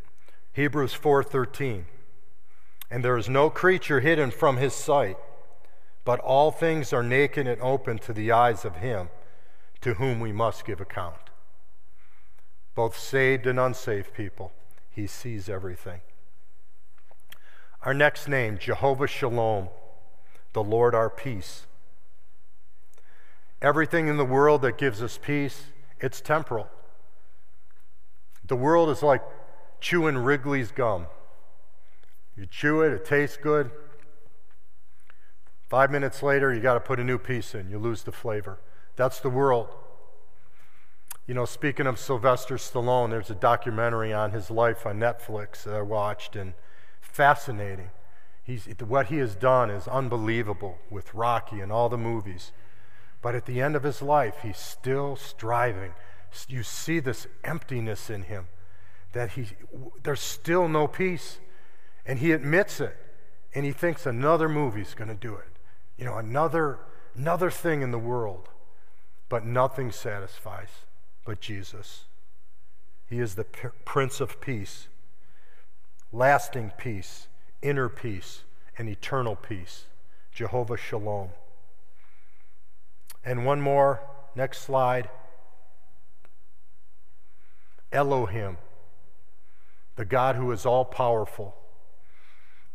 Hebrews 0.53 0.93
4:13. 0.93 1.87
And 2.89 3.05
there 3.05 3.17
is 3.17 3.29
no 3.29 3.49
creature 3.49 4.01
hidden 4.01 4.31
from 4.31 4.57
his 4.57 4.75
sight 4.75 5.17
but 6.03 6.19
all 6.19 6.51
things 6.51 6.93
are 6.93 7.03
naked 7.03 7.47
and 7.47 7.61
open 7.61 7.99
to 7.99 8.13
the 8.13 8.31
eyes 8.31 8.65
of 8.65 8.77
him 8.77 9.09
to 9.81 9.95
whom 9.95 10.19
we 10.19 10.31
must 10.31 10.65
give 10.65 10.81
account. 10.81 11.29
Both 12.75 12.97
saved 12.97 13.45
and 13.45 13.59
unsaved 13.59 14.13
people, 14.13 14.51
he 14.89 15.07
sees 15.07 15.49
everything. 15.49 16.01
Our 17.83 17.93
next 17.93 18.27
name, 18.27 18.57
Jehovah 18.57 19.07
Shalom, 19.07 19.69
the 20.53 20.63
Lord 20.63 20.93
our 20.95 21.09
peace. 21.09 21.65
Everything 23.61 24.07
in 24.07 24.17
the 24.17 24.25
world 24.25 24.61
that 24.63 24.77
gives 24.77 25.01
us 25.01 25.19
peace, 25.21 25.65
it's 25.99 26.21
temporal. 26.21 26.69
The 28.45 28.55
world 28.55 28.89
is 28.89 29.01
like 29.01 29.21
chewing 29.79 30.17
Wrigley's 30.17 30.71
gum. 30.71 31.07
You 32.35 32.45
chew 32.45 32.81
it, 32.81 32.93
it 32.93 33.05
tastes 33.05 33.37
good, 33.37 33.71
Five 35.71 35.89
minutes 35.89 36.21
later, 36.21 36.53
you 36.53 36.59
got 36.59 36.73
to 36.73 36.81
put 36.81 36.99
a 36.99 37.03
new 37.05 37.17
piece 37.17 37.55
in. 37.55 37.69
You 37.69 37.79
lose 37.79 38.03
the 38.03 38.11
flavor. 38.11 38.59
That's 38.97 39.21
the 39.21 39.29
world. 39.29 39.69
You 41.25 41.33
know, 41.33 41.45
speaking 41.45 41.87
of 41.87 41.97
Sylvester 41.97 42.55
Stallone, 42.55 43.09
there's 43.09 43.29
a 43.29 43.35
documentary 43.35 44.11
on 44.11 44.31
his 44.31 44.51
life 44.51 44.85
on 44.85 44.99
Netflix 44.99 45.63
that 45.63 45.73
I 45.73 45.81
watched, 45.81 46.35
and 46.35 46.55
fascinating. 46.99 47.91
He's, 48.43 48.67
what 48.85 49.05
he 49.05 49.19
has 49.19 49.33
done 49.33 49.69
is 49.69 49.87
unbelievable 49.87 50.77
with 50.89 51.13
Rocky 51.13 51.61
and 51.61 51.71
all 51.71 51.87
the 51.87 51.97
movies. 51.97 52.51
But 53.21 53.33
at 53.33 53.45
the 53.45 53.61
end 53.61 53.77
of 53.77 53.83
his 53.83 54.01
life, 54.01 54.39
he's 54.43 54.57
still 54.57 55.15
striving. 55.15 55.93
You 56.47 56.63
see 56.63 56.99
this 56.99 57.27
emptiness 57.43 58.09
in 58.09 58.23
him, 58.23 58.47
that 59.13 59.31
he, 59.31 59.47
there's 60.03 60.21
still 60.21 60.67
no 60.67 60.87
peace. 60.87 61.39
And 62.05 62.19
he 62.19 62.31
admits 62.31 62.79
it, 62.79 62.97
and 63.53 63.63
he 63.65 63.71
thinks 63.71 64.05
another 64.05 64.49
movie's 64.49 64.93
going 64.95 65.09
to 65.09 65.15
do 65.15 65.35
it 65.35 65.51
you 66.01 66.07
know, 66.07 66.17
another, 66.17 66.79
another 67.15 67.51
thing 67.51 67.83
in 67.83 67.91
the 67.91 67.99
world. 67.99 68.49
But 69.29 69.45
nothing 69.45 69.91
satisfies 69.91 70.69
but 71.23 71.39
Jesus. 71.39 72.05
He 73.07 73.19
is 73.19 73.35
the 73.35 73.43
Prince 73.85 74.19
of 74.19 74.41
Peace, 74.41 74.87
lasting 76.11 76.71
peace, 76.75 77.27
inner 77.61 77.87
peace, 77.87 78.41
and 78.79 78.89
eternal 78.89 79.35
peace. 79.35 79.85
Jehovah 80.31 80.75
Shalom. 80.75 81.29
And 83.23 83.45
one 83.45 83.61
more, 83.61 84.01
next 84.35 84.63
slide. 84.63 85.07
Elohim, 87.91 88.57
the 89.95 90.05
God 90.05 90.35
who 90.35 90.51
is 90.51 90.65
all 90.65 90.85
powerful. 90.85 91.55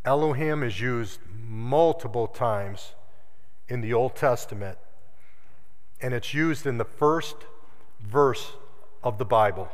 Elohim 0.04 0.62
is 0.62 0.80
used 0.80 1.20
multiple 1.48 2.26
times 2.26 2.94
in 3.68 3.80
the 3.80 3.92
Old 3.92 4.14
Testament, 4.14 4.78
and 6.00 6.14
it's 6.14 6.34
used 6.34 6.66
in 6.66 6.78
the 6.78 6.84
first 6.84 7.36
verse 8.00 8.52
of 9.02 9.18
the 9.18 9.24
Bible. 9.24 9.68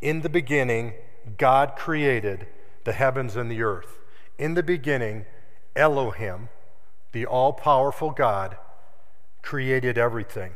In 0.00 0.20
the 0.20 0.28
beginning, 0.28 0.92
God 1.36 1.74
created 1.76 2.46
the 2.84 2.92
heavens 2.92 3.36
and 3.36 3.50
the 3.50 3.62
earth. 3.62 3.98
In 4.38 4.54
the 4.54 4.62
beginning, 4.62 5.26
Elohim, 5.74 6.48
the 7.12 7.26
all 7.26 7.52
powerful 7.52 8.10
God, 8.10 8.56
created 9.42 9.98
everything. 9.98 10.54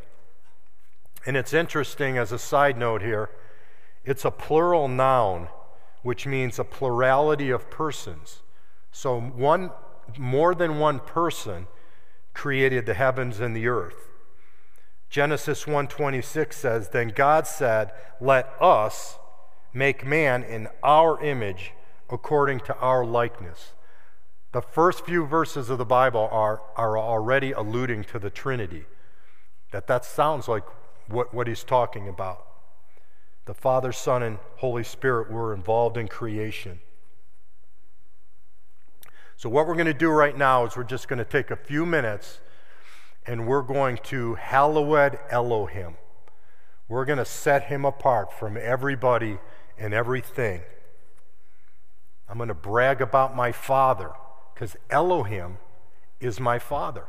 And 1.25 1.37
it's 1.37 1.53
interesting 1.53 2.19
as 2.19 2.31
a 2.31 2.39
side 2.39 2.77
note 2.77 3.03
here, 3.03 3.31
it's 4.05 4.25
a 4.25 4.31
plural 4.31 4.89
noun, 4.89 5.49
which 6.03 6.27
means 6.27 6.59
a 6.59 6.65
plurality 6.65 7.51
of 7.51 7.71
persons. 7.71 8.43
So 8.91 9.21
one 9.21 9.71
more 10.19 10.55
than 10.55 10.79
one 10.79 11.01
person 11.01 11.69
created 12.35 12.87
the 12.87 12.95
heavens 12.95 13.41
and 13.41 13.55
the 13.55 13.69
earth. 13.69 14.11
Genesis 15.09 15.67
1:26 15.67 16.57
says, 16.57 16.89
"Then 16.89 17.09
God 17.09 17.47
said, 17.47 17.93
let 18.21 18.53
us 18.61 19.19
make 19.73 20.05
man 20.05 20.43
in 20.43 20.69
our 20.83 21.21
image 21.21 21.73
according 22.11 22.61
to 22.61 22.75
our 22.77 23.05
likeness." 23.05 23.75
The 24.53 24.63
first 24.63 25.05
few 25.05 25.27
verses 25.27 25.71
of 25.71 25.79
the 25.79 25.85
Bible 25.85 26.29
are, 26.31 26.63
are 26.77 26.99
already 26.99 27.53
alluding 27.53 28.05
to 28.05 28.19
the 28.19 28.31
Trinity. 28.31 28.87
That 29.71 29.87
that 29.87 30.05
sounds 30.05 30.49
like 30.49 30.65
what, 31.09 31.33
what 31.33 31.47
he's 31.47 31.65
talking 31.65 32.09
about. 32.09 32.47
The 33.45 33.55
Father, 33.55 33.93
Son, 33.93 34.23
and 34.23 34.39
Holy 34.57 34.85
Spirit 34.85 35.31
were 35.31 35.53
involved 35.53 35.97
in 35.97 36.07
creation. 36.07 36.81
So, 39.37 39.49
what 39.49 39.67
we're 39.67 39.75
going 39.75 39.87
to 39.87 39.95
do 39.95 40.11
right 40.11 40.37
now 40.37 40.65
is 40.65 40.77
we're 40.77 40.85
just 40.85 41.09
going 41.09 41.19
to 41.19 41.25
take 41.25 41.51
a 41.51 41.57
few 41.57 41.85
minutes 41.85 42.39
and 43.27 43.47
we're 43.47 43.63
going 43.63 43.99
to 44.05 44.35
hallowed 44.35 45.19
Elohim. 45.31 45.97
We're 46.89 47.05
going 47.05 47.19
to 47.19 47.25
set 47.25 47.65
him 47.65 47.85
apart 47.85 48.33
from 48.33 48.57
everybody 48.57 49.39
and 49.79 49.93
everything. 49.93 50.63
I'm 52.29 52.37
going 52.37 52.49
to 52.49 52.55
brag 52.55 53.01
about 53.01 53.35
my 53.35 53.51
Father 53.51 54.13
because 54.55 54.77
Elohim 54.91 55.59
is 56.21 56.39
my 56.39 56.59
Father. 56.59 57.07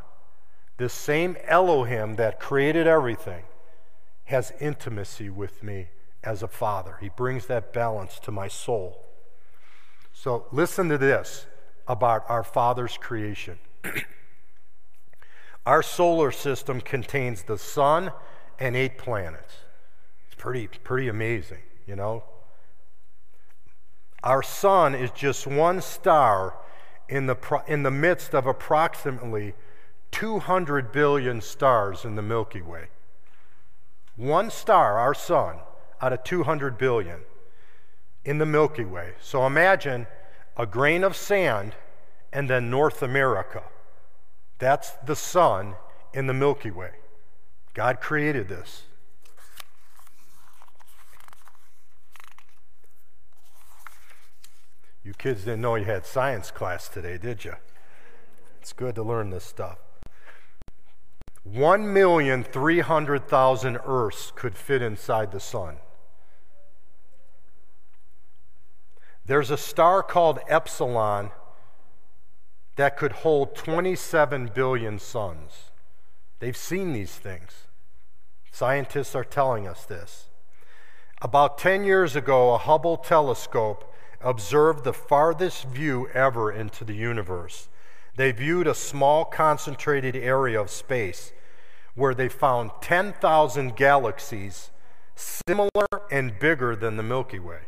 This 0.78 0.94
same 0.94 1.38
Elohim 1.46 2.16
that 2.16 2.40
created 2.40 2.88
everything 2.88 3.44
has 4.26 4.52
intimacy 4.60 5.30
with 5.30 5.62
me 5.62 5.90
as 6.24 6.44
a 6.44 6.48
father. 6.48 6.98
He 7.02 7.10
brings 7.10 7.46
that 7.48 7.74
balance 7.74 8.20
to 8.20 8.32
my 8.32 8.48
soul. 8.48 9.04
So 10.14 10.46
listen 10.52 10.90
to 10.90 10.98
this 10.98 11.48
about 11.88 12.24
our 12.30 12.44
Father's 12.44 12.98
creation. 12.98 13.58
our 15.66 15.84
solar 15.84 16.32
system 16.32 16.82
contains 16.82 17.44
the 17.44 17.58
sun 17.58 18.12
and 18.60 18.76
eight 18.76 18.98
planets. 18.98 19.56
It's 20.28 20.36
pretty, 20.36 20.68
pretty 20.68 21.08
amazing, 21.08 21.64
you 21.86 21.96
know. 21.96 22.24
Our 24.24 24.42
sun 24.42 24.96
is 24.96 25.12
just 25.12 25.46
one 25.46 25.82
star 25.82 26.56
in 27.10 27.26
the, 27.26 27.36
pro- 27.36 27.66
in 27.68 27.84
the 27.84 27.92
midst 27.92 28.34
of 28.34 28.46
approximately 28.48 29.54
200 30.12 30.92
billion 30.92 31.42
stars 31.42 32.06
in 32.06 32.16
the 32.16 32.22
Milky 32.22 32.62
Way. 32.62 32.86
One 34.16 34.50
star, 34.50 35.00
our 35.00 35.14
sun, 35.14 35.58
out 36.04 36.12
of 36.12 36.22
200 36.26 36.78
billion 36.78 37.22
in 38.26 38.38
the 38.38 38.46
Milky 38.46 38.84
Way. 38.84 39.14
So 39.22 39.48
imagine 39.48 40.06
a 40.58 40.66
grain 40.66 41.02
of 41.02 41.16
sand 41.16 41.76
and 42.34 42.50
then 42.50 42.70
North 42.70 43.02
America. 43.02 43.64
That's 44.60 44.92
the 45.06 45.16
sun 45.16 45.76
in 46.14 46.28
the 46.28 46.34
Milky 46.34 46.72
Way. 46.72 46.92
God 47.74 48.02
created 48.02 48.50
this. 48.50 48.82
You 55.06 55.14
kids 55.14 55.46
didn't 55.46 55.62
know 55.62 55.76
you 55.76 55.86
had 55.86 56.06
science 56.06 56.52
class 56.52 56.90
today, 56.90 57.18
did 57.18 57.46
you? 57.46 57.54
It's 58.60 58.74
good 58.74 58.96
to 58.96 59.04
learn 59.04 59.30
this 59.30 59.46
stuff. 59.46 59.78
1,300,000 61.50 63.82
Earths 63.86 64.34
could 64.36 64.58
fit 64.58 64.82
inside 64.82 65.32
the 65.32 65.40
sun. 65.40 65.78
There's 69.26 69.52
a 69.52 69.58
star 69.58 70.04
called 70.04 70.40
Epsilon 70.48 71.32
that 72.76 72.98
could 72.98 73.12
hold 73.12 73.56
27 73.56 74.52
billion 74.54 75.00
suns. 75.00 75.72
They've 76.40 76.58
seen 76.58 76.94
these 76.94 77.16
things. 77.16 77.68
Scientists 78.52 79.16
are 79.16 79.24
telling 79.24 79.68
us 79.68 79.86
this. 79.86 80.30
About 81.22 81.58
10 81.58 81.86
years 81.86 82.16
ago, 82.16 82.54
a 82.54 82.58
Hubble 82.58 82.98
telescope 82.98 83.94
observed 84.20 84.84
the 84.84 84.94
farthest 84.94 85.66
view 85.66 86.10
ever 86.14 86.52
into 86.52 86.84
the 86.84 86.96
universe. 86.96 87.70
They 88.16 88.32
viewed 88.32 88.68
a 88.68 88.76
small 88.76 89.24
concentrated 89.24 90.16
area 90.16 90.60
of 90.60 90.70
space 90.70 91.32
where 91.96 92.14
they 92.14 92.30
found 92.30 92.72
10,000 92.82 93.76
galaxies 93.76 94.72
similar 95.16 95.88
and 96.12 96.38
bigger 96.40 96.76
than 96.76 96.98
the 96.98 97.04
Milky 97.04 97.40
Way. 97.40 97.62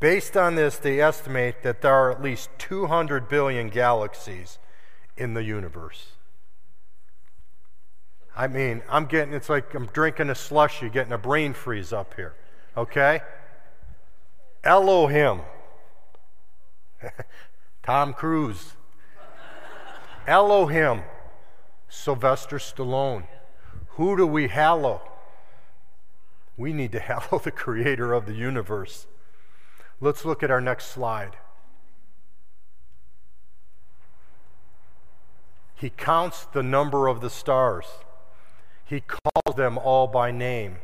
Based 0.00 0.34
on 0.34 0.54
this, 0.54 0.78
they 0.78 0.98
estimate 0.98 1.62
that 1.62 1.82
there 1.82 1.92
are 1.92 2.10
at 2.10 2.22
least 2.22 2.48
200 2.56 3.28
billion 3.28 3.68
galaxies 3.68 4.58
in 5.14 5.34
the 5.34 5.44
universe. 5.44 6.12
I 8.34 8.48
mean, 8.48 8.82
I'm 8.88 9.04
getting, 9.04 9.34
it's 9.34 9.50
like 9.50 9.74
I'm 9.74 9.86
drinking 9.86 10.30
a 10.30 10.34
slushy, 10.34 10.88
getting 10.88 11.12
a 11.12 11.18
brain 11.18 11.52
freeze 11.52 11.92
up 11.92 12.14
here. 12.14 12.34
Okay? 12.78 13.20
Elohim. 14.64 15.40
Tom 17.82 18.14
Cruise. 18.14 18.72
Elohim. 20.26 21.02
Sylvester 21.90 22.56
Stallone. 22.56 23.24
Who 23.90 24.16
do 24.16 24.26
we 24.26 24.48
hallow? 24.48 25.02
We 26.56 26.72
need 26.72 26.92
to 26.92 27.00
hallow 27.00 27.38
the 27.38 27.50
creator 27.50 28.14
of 28.14 28.24
the 28.24 28.34
universe. 28.34 29.06
Let's 30.00 30.24
look 30.24 30.42
at 30.42 30.50
our 30.50 30.60
next 30.60 30.86
slide. 30.86 31.36
He 35.74 35.90
counts 35.90 36.46
the 36.46 36.62
number 36.62 37.06
of 37.06 37.20
the 37.20 37.30
stars. 37.30 37.86
He 38.84 39.00
calls 39.00 39.56
them 39.56 39.78
all 39.78 40.06
by 40.06 40.30
name. 40.30 40.76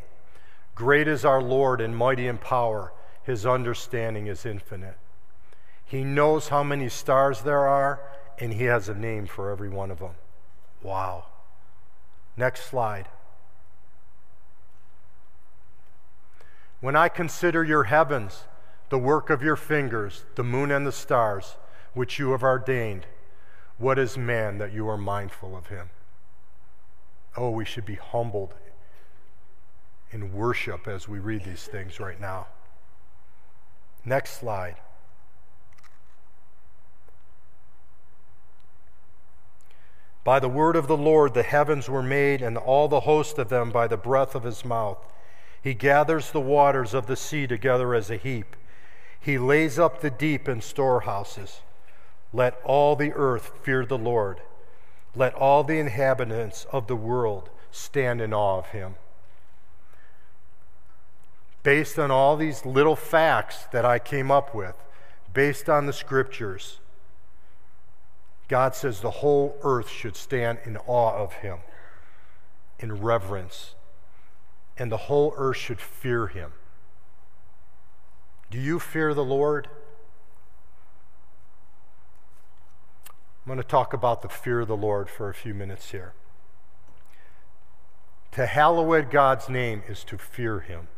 Great 0.74 1.08
is 1.08 1.24
our 1.24 1.42
Lord 1.42 1.80
and 1.80 1.96
mighty 1.96 2.26
in 2.26 2.38
power. 2.38 2.92
His 3.22 3.44
understanding 3.44 4.26
is 4.26 4.46
infinite. 4.46 4.96
He 5.84 6.04
knows 6.04 6.48
how 6.48 6.62
many 6.62 6.88
stars 6.88 7.42
there 7.42 7.66
are, 7.66 8.00
and 8.38 8.52
He 8.52 8.64
has 8.64 8.88
a 8.88 8.94
name 8.94 9.26
for 9.26 9.50
every 9.50 9.68
one 9.68 9.90
of 9.90 9.98
them. 9.98 10.14
Wow. 10.82 11.26
Next 12.36 12.64
slide. 12.64 13.08
When 16.80 16.94
I 16.94 17.08
consider 17.08 17.64
your 17.64 17.84
heavens, 17.84 18.44
the 18.88 18.98
work 18.98 19.30
of 19.30 19.42
your 19.42 19.56
fingers, 19.56 20.24
the 20.36 20.44
moon 20.44 20.70
and 20.70 20.86
the 20.86 20.92
stars, 20.92 21.56
which 21.94 22.18
you 22.18 22.32
have 22.32 22.42
ordained, 22.42 23.06
what 23.78 23.98
is 23.98 24.16
man 24.16 24.58
that 24.58 24.72
you 24.72 24.88
are 24.88 24.96
mindful 24.96 25.56
of 25.56 25.66
him? 25.68 25.90
Oh, 27.36 27.50
we 27.50 27.64
should 27.64 27.84
be 27.84 27.96
humbled 27.96 28.54
in 30.10 30.32
worship 30.32 30.86
as 30.86 31.08
we 31.08 31.18
read 31.18 31.44
these 31.44 31.64
things 31.64 32.00
right 32.00 32.20
now. 32.20 32.46
Next 34.04 34.38
slide. 34.38 34.76
By 40.24 40.40
the 40.40 40.48
word 40.48 40.74
of 40.74 40.88
the 40.88 40.96
Lord 40.96 41.34
the 41.34 41.42
heavens 41.42 41.88
were 41.88 42.02
made, 42.02 42.42
and 42.42 42.56
all 42.56 42.88
the 42.88 43.00
host 43.00 43.38
of 43.38 43.48
them 43.48 43.70
by 43.70 43.86
the 43.86 43.96
breath 43.96 44.34
of 44.34 44.44
his 44.44 44.64
mouth. 44.64 44.98
He 45.62 45.74
gathers 45.74 46.30
the 46.30 46.40
waters 46.40 46.94
of 46.94 47.06
the 47.06 47.16
sea 47.16 47.46
together 47.46 47.94
as 47.94 48.10
a 48.10 48.16
heap. 48.16 48.56
He 49.20 49.38
lays 49.38 49.78
up 49.78 50.00
the 50.00 50.10
deep 50.10 50.48
in 50.48 50.60
storehouses. 50.60 51.60
Let 52.32 52.60
all 52.64 52.96
the 52.96 53.12
earth 53.12 53.52
fear 53.62 53.84
the 53.84 53.98
Lord. 53.98 54.40
Let 55.14 55.34
all 55.34 55.64
the 55.64 55.78
inhabitants 55.78 56.66
of 56.70 56.86
the 56.86 56.96
world 56.96 57.50
stand 57.70 58.20
in 58.20 58.32
awe 58.32 58.58
of 58.58 58.66
him 58.68 58.96
based 61.66 61.98
on 61.98 62.12
all 62.12 62.36
these 62.36 62.64
little 62.64 62.94
facts 62.94 63.64
that 63.72 63.84
I 63.84 63.98
came 63.98 64.30
up 64.30 64.54
with, 64.54 64.76
based 65.34 65.68
on 65.68 65.86
the 65.86 65.92
scriptures, 65.92 66.78
God 68.46 68.76
says 68.76 69.00
the 69.00 69.10
whole 69.10 69.58
earth 69.64 69.90
should 69.90 70.14
stand 70.14 70.60
in 70.64 70.76
awe 70.76 71.16
of 71.16 71.32
him, 71.32 71.58
in 72.78 73.02
reverence, 73.02 73.74
and 74.78 74.92
the 74.92 75.08
whole 75.08 75.34
earth 75.36 75.56
should 75.56 75.80
fear 75.80 76.28
him. 76.28 76.52
Do 78.50 78.58
you 78.58 78.78
fear 78.78 79.12
the 79.14 79.24
Lord? 79.24 79.68
I'm 83.08 83.46
going 83.46 83.58
to 83.58 83.64
talk 83.64 83.92
about 83.92 84.22
the 84.22 84.28
fear 84.28 84.60
of 84.60 84.68
the 84.68 84.76
Lord 84.76 85.08
for 85.08 85.28
a 85.28 85.34
few 85.34 85.54
minutes 85.54 85.90
here. 85.90 86.14
To 88.32 88.46
hallowed 88.46 89.10
God's 89.10 89.48
name 89.48 89.82
is 89.88 90.04
to 90.04 90.18
fear 90.18 90.60
him. 90.60 90.88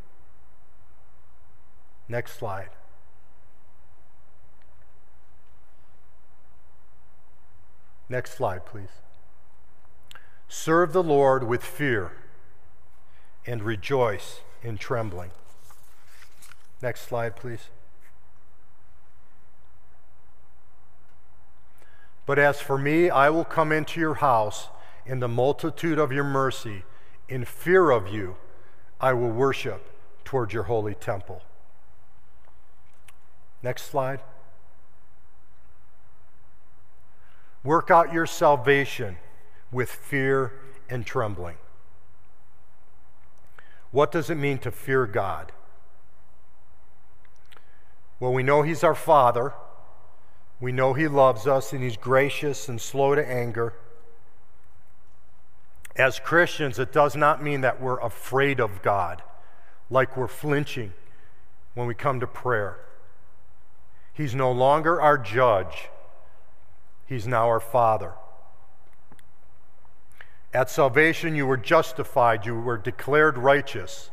Next 2.09 2.39
slide. 2.39 2.71
Next 8.09 8.33
slide, 8.33 8.65
please. 8.65 8.89
Serve 10.49 10.95
the 10.95 11.03
Lord 11.03 11.45
with 11.45 11.63
fear 11.63 12.13
and 13.47 13.63
rejoice 13.63 14.41
in 14.63 14.79
trembling. 14.79 15.31
Next 16.81 17.03
slide, 17.03 17.37
please. 17.37 17.69
But 22.27 22.39
as 22.39 22.61
for 22.61 22.79
me, 22.79 23.11
I 23.11 23.31
will 23.31 23.45
come 23.45 23.73
into 23.73 23.99
your 24.01 24.15
house 24.15 24.69
in 25.07 25.21
the 25.21 25.29
multitude 25.29 25.99
of 25.99 26.13
your 26.13 26.25
mercy. 26.25 26.85
In 27.29 27.45
fear 27.45 27.91
of 27.91 28.09
you, 28.09 28.37
I 29.01 29.13
will 29.15 29.31
worship 29.31 29.91
toward 30.25 30.53
your 30.53 30.65
holy 30.65 30.95
temple. 30.95 31.43
Next 33.63 33.85
slide. 33.85 34.21
Work 37.65 37.91
out 37.91 38.13
your 38.13 38.27
salvation 38.27 39.17
with 39.73 39.91
fear 39.91 40.53
and 40.89 41.05
trembling. 41.05 41.57
What 43.91 44.13
does 44.13 44.31
it 44.31 44.37
mean 44.37 44.59
to 44.59 44.71
fear 44.71 45.07
God? 45.07 45.51
Well, 48.21 48.33
we 48.33 48.43
know 48.43 48.63
He's 48.63 48.83
our 48.83 48.95
Father. 48.95 49.53
We 50.61 50.73
know 50.73 50.95
He 50.95 51.09
loves 51.09 51.47
us 51.47 51.73
and 51.73 51.83
He's 51.83 51.97
gracious 51.97 52.69
and 52.69 52.81
slow 52.81 53.15
to 53.15 53.27
anger. 53.27 53.75
As 55.97 56.21
Christians, 56.21 56.79
it 56.79 56.93
does 56.93 57.17
not 57.17 57.43
mean 57.43 57.61
that 57.63 57.81
we're 57.81 58.01
afraid 58.01 58.61
of 58.61 58.83
God, 58.83 59.23
like 59.91 60.17
we're 60.17 60.29
flinching 60.29 60.93
when 61.75 61.87
we 61.87 61.95
come 61.95 62.21
to 62.21 62.27
prayer. 62.27 62.79
He's 64.13 64.35
no 64.35 64.51
longer 64.51 65.01
our 65.01 65.19
judge, 65.19 65.89
He's 67.07 67.27
now 67.27 67.47
our 67.47 67.61
Father. 67.61 68.15
At 70.53 70.71
salvation, 70.71 71.35
you 71.35 71.47
were 71.47 71.57
justified, 71.57 72.47
you 72.47 72.55
were 72.55 72.79
declared 72.79 73.39
righteous. 73.39 74.11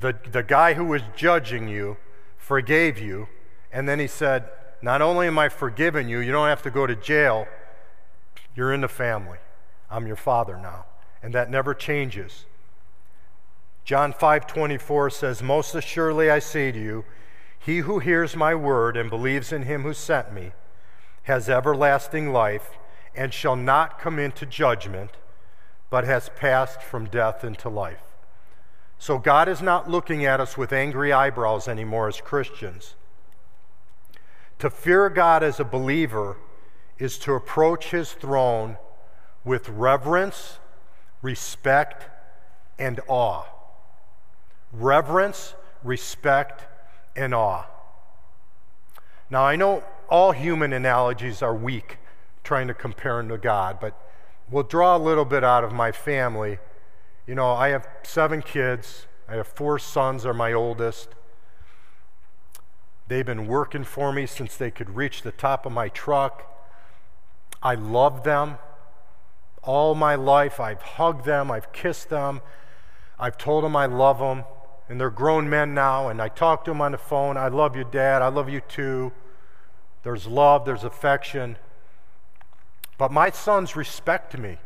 The, 0.00 0.16
the 0.30 0.42
guy 0.42 0.74
who 0.74 0.84
was 0.84 1.02
judging 1.16 1.68
you 1.68 1.96
forgave 2.42 2.98
you, 2.98 3.28
and 3.72 3.88
then 3.88 4.00
he 4.00 4.08
said, 4.08 4.50
Not 4.82 5.00
only 5.00 5.28
am 5.28 5.38
I 5.38 5.48
forgiven 5.48 6.08
you, 6.08 6.18
you 6.18 6.32
don't 6.32 6.48
have 6.48 6.62
to 6.62 6.70
go 6.70 6.86
to 6.86 6.96
jail, 6.96 7.46
you're 8.56 8.72
in 8.72 8.80
the 8.80 8.88
family. 8.88 9.38
I'm 9.88 10.06
your 10.06 10.16
father 10.16 10.56
now. 10.56 10.86
And 11.22 11.32
that 11.34 11.50
never 11.50 11.72
changes. 11.72 12.46
John 13.84 14.12
5:24 14.12 15.10
says, 15.10 15.42
"Most 15.42 15.74
assuredly 15.74 16.30
I 16.30 16.40
say 16.40 16.72
to 16.72 16.78
you, 16.78 17.04
he 17.58 17.78
who 17.78 18.00
hears 18.00 18.36
my 18.36 18.54
word 18.54 18.96
and 18.96 19.08
believes 19.08 19.52
in 19.52 19.62
him 19.62 19.82
who 19.82 19.94
sent 19.94 20.32
me 20.32 20.52
has 21.24 21.48
everlasting 21.48 22.32
life 22.32 22.76
and 23.14 23.32
shall 23.32 23.54
not 23.54 24.00
come 24.00 24.18
into 24.18 24.44
judgment, 24.44 25.12
but 25.90 26.04
has 26.04 26.28
passed 26.30 26.82
from 26.82 27.06
death 27.06 27.44
into 27.44 27.68
life." 27.68 28.11
So 29.02 29.18
God 29.18 29.48
is 29.48 29.60
not 29.60 29.90
looking 29.90 30.24
at 30.24 30.38
us 30.38 30.56
with 30.56 30.72
angry 30.72 31.12
eyebrows 31.12 31.66
anymore 31.66 32.06
as 32.06 32.20
Christians. 32.20 32.94
To 34.60 34.70
fear 34.70 35.08
God 35.08 35.42
as 35.42 35.58
a 35.58 35.64
believer 35.64 36.36
is 37.00 37.18
to 37.18 37.32
approach 37.32 37.90
his 37.90 38.12
throne 38.12 38.76
with 39.44 39.68
reverence, 39.68 40.60
respect, 41.20 42.08
and 42.78 43.00
awe. 43.08 43.42
Reverence, 44.70 45.54
respect, 45.82 46.64
and 47.16 47.34
awe. 47.34 47.64
Now, 49.28 49.42
I 49.42 49.56
know 49.56 49.82
all 50.08 50.30
human 50.30 50.72
analogies 50.72 51.42
are 51.42 51.56
weak 51.56 51.98
trying 52.44 52.68
to 52.68 52.74
compare 52.74 53.18
him 53.18 53.30
to 53.30 53.38
God, 53.38 53.80
but 53.80 54.00
we'll 54.48 54.62
draw 54.62 54.96
a 54.96 54.98
little 55.02 55.24
bit 55.24 55.42
out 55.42 55.64
of 55.64 55.72
my 55.72 55.90
family 55.90 56.60
you 57.26 57.34
know, 57.34 57.52
I 57.52 57.68
have 57.68 57.86
seven 58.02 58.42
kids. 58.42 59.06
I 59.28 59.36
have 59.36 59.46
four 59.46 59.78
sons, 59.78 60.26
are 60.26 60.34
my 60.34 60.52
oldest. 60.52 61.08
They've 63.08 63.26
been 63.26 63.46
working 63.46 63.84
for 63.84 64.12
me 64.12 64.26
since 64.26 64.56
they 64.56 64.70
could 64.70 64.96
reach 64.96 65.22
the 65.22 65.32
top 65.32 65.66
of 65.66 65.72
my 65.72 65.88
truck. 65.88 66.48
I 67.62 67.74
love 67.74 68.24
them. 68.24 68.58
All 69.62 69.94
my 69.94 70.16
life, 70.16 70.58
I've 70.58 70.82
hugged 70.82 71.24
them, 71.24 71.50
I've 71.50 71.72
kissed 71.72 72.08
them, 72.08 72.40
I've 73.18 73.38
told 73.38 73.62
them 73.62 73.76
I 73.76 73.86
love 73.86 74.18
them. 74.18 74.44
And 74.88 75.00
they're 75.00 75.10
grown 75.10 75.48
men 75.48 75.72
now, 75.72 76.08
and 76.08 76.20
I 76.20 76.28
talk 76.28 76.64
to 76.64 76.72
them 76.72 76.80
on 76.80 76.92
the 76.92 76.98
phone. 76.98 77.36
I 77.36 77.48
love 77.48 77.76
you, 77.76 77.84
Dad. 77.84 78.20
I 78.20 78.28
love 78.28 78.50
you 78.50 78.60
too. 78.60 79.12
There's 80.02 80.26
love, 80.26 80.64
there's 80.64 80.84
affection. 80.84 81.56
But 82.98 83.12
my 83.12 83.30
sons 83.30 83.76
respect 83.76 84.36
me. 84.36 84.58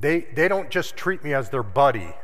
They, 0.00 0.20
they 0.20 0.48
don't 0.48 0.70
just 0.70 0.96
treat 0.96 1.24
me 1.24 1.34
as 1.34 1.50
their 1.50 1.62
buddy. 1.62 2.14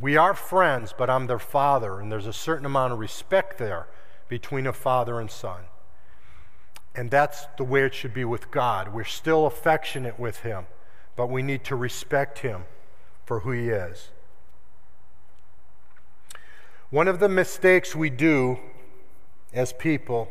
We 0.00 0.16
are 0.16 0.34
friends, 0.34 0.92
but 0.96 1.08
I'm 1.08 1.28
their 1.28 1.38
father, 1.38 2.00
and 2.00 2.10
there's 2.10 2.26
a 2.26 2.32
certain 2.32 2.66
amount 2.66 2.92
of 2.92 2.98
respect 2.98 3.58
there 3.58 3.86
between 4.28 4.66
a 4.66 4.72
father 4.72 5.20
and 5.20 5.30
son. 5.30 5.62
And 6.94 7.10
that's 7.10 7.46
the 7.56 7.64
way 7.64 7.84
it 7.84 7.94
should 7.94 8.12
be 8.12 8.24
with 8.24 8.50
God. 8.50 8.92
We're 8.92 9.04
still 9.04 9.46
affectionate 9.46 10.18
with 10.18 10.40
Him, 10.40 10.66
but 11.14 11.28
we 11.28 11.42
need 11.42 11.62
to 11.64 11.76
respect 11.76 12.40
Him 12.40 12.64
for 13.24 13.40
who 13.40 13.52
He 13.52 13.68
is. 13.68 14.10
One 16.90 17.08
of 17.08 17.20
the 17.20 17.28
mistakes 17.28 17.94
we 17.94 18.10
do 18.10 18.58
as 19.54 19.72
people 19.72 20.28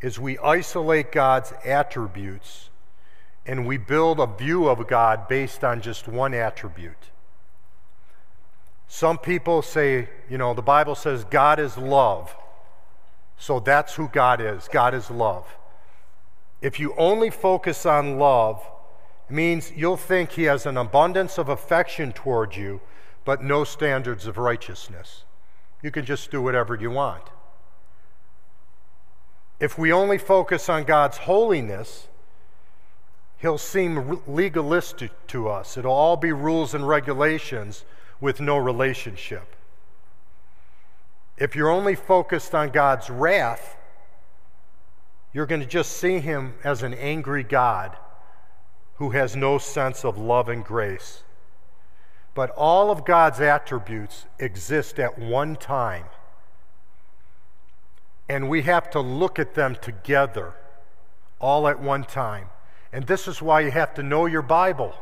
is 0.00 0.18
we 0.18 0.38
isolate 0.38 1.12
God's 1.12 1.52
attributes 1.64 2.67
and 3.48 3.66
we 3.66 3.78
build 3.78 4.20
a 4.20 4.26
view 4.26 4.68
of 4.68 4.86
God 4.86 5.26
based 5.26 5.64
on 5.64 5.80
just 5.80 6.06
one 6.06 6.34
attribute. 6.34 7.10
Some 8.86 9.16
people 9.16 9.62
say, 9.62 10.10
you 10.28 10.36
know, 10.36 10.52
the 10.52 10.60
Bible 10.62 10.94
says 10.94 11.24
God 11.24 11.58
is 11.58 11.78
love. 11.78 12.36
So 13.38 13.58
that's 13.58 13.94
who 13.94 14.08
God 14.08 14.42
is. 14.42 14.68
God 14.68 14.92
is 14.92 15.10
love. 15.10 15.46
If 16.60 16.78
you 16.78 16.94
only 16.98 17.30
focus 17.30 17.86
on 17.86 18.18
love, 18.18 18.62
it 19.30 19.32
means 19.32 19.72
you'll 19.74 19.96
think 19.96 20.32
He 20.32 20.42
has 20.42 20.66
an 20.66 20.76
abundance 20.76 21.38
of 21.38 21.48
affection 21.48 22.12
towards 22.12 22.56
you, 22.56 22.82
but 23.24 23.42
no 23.42 23.64
standards 23.64 24.26
of 24.26 24.36
righteousness. 24.36 25.24
You 25.82 25.90
can 25.90 26.04
just 26.04 26.30
do 26.30 26.42
whatever 26.42 26.74
you 26.74 26.90
want. 26.90 27.24
If 29.58 29.78
we 29.78 29.90
only 29.90 30.18
focus 30.18 30.68
on 30.68 30.84
God's 30.84 31.18
holiness, 31.18 32.07
he'll 33.38 33.58
seem 33.58 34.20
legalistic 34.26 35.26
to 35.28 35.48
us. 35.48 35.76
It'll 35.76 35.92
all 35.92 36.16
be 36.16 36.32
rules 36.32 36.74
and 36.74 36.86
regulations 36.86 37.84
with 38.20 38.40
no 38.40 38.56
relationship. 38.56 39.54
If 41.36 41.54
you're 41.54 41.70
only 41.70 41.94
focused 41.94 42.54
on 42.54 42.70
God's 42.70 43.08
wrath, 43.08 43.76
you're 45.32 45.46
going 45.46 45.60
to 45.60 45.66
just 45.66 45.92
see 45.92 46.18
him 46.18 46.54
as 46.64 46.82
an 46.82 46.94
angry 46.94 47.44
God 47.44 47.96
who 48.96 49.10
has 49.10 49.36
no 49.36 49.58
sense 49.58 50.04
of 50.04 50.18
love 50.18 50.48
and 50.48 50.64
grace. 50.64 51.22
But 52.34 52.50
all 52.50 52.90
of 52.90 53.04
God's 53.04 53.40
attributes 53.40 54.26
exist 54.40 54.98
at 54.98 55.16
one 55.16 55.54
time. 55.54 56.06
And 58.28 58.48
we 58.48 58.62
have 58.62 58.90
to 58.90 59.00
look 59.00 59.38
at 59.38 59.54
them 59.54 59.76
together, 59.80 60.54
all 61.40 61.68
at 61.68 61.80
one 61.80 62.02
time. 62.02 62.50
And 62.92 63.06
this 63.06 63.28
is 63.28 63.42
why 63.42 63.60
you 63.60 63.70
have 63.70 63.94
to 63.94 64.02
know 64.02 64.26
your 64.26 64.42
Bible. 64.42 64.94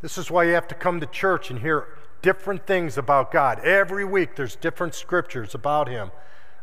This 0.00 0.16
is 0.16 0.30
why 0.30 0.44
you 0.44 0.52
have 0.52 0.68
to 0.68 0.74
come 0.74 1.00
to 1.00 1.06
church 1.06 1.50
and 1.50 1.60
hear 1.60 1.86
different 2.22 2.66
things 2.66 2.96
about 2.96 3.32
God. 3.32 3.58
Every 3.60 4.04
week 4.04 4.36
there's 4.36 4.56
different 4.56 4.94
scriptures 4.94 5.54
about 5.54 5.88
Him 5.88 6.10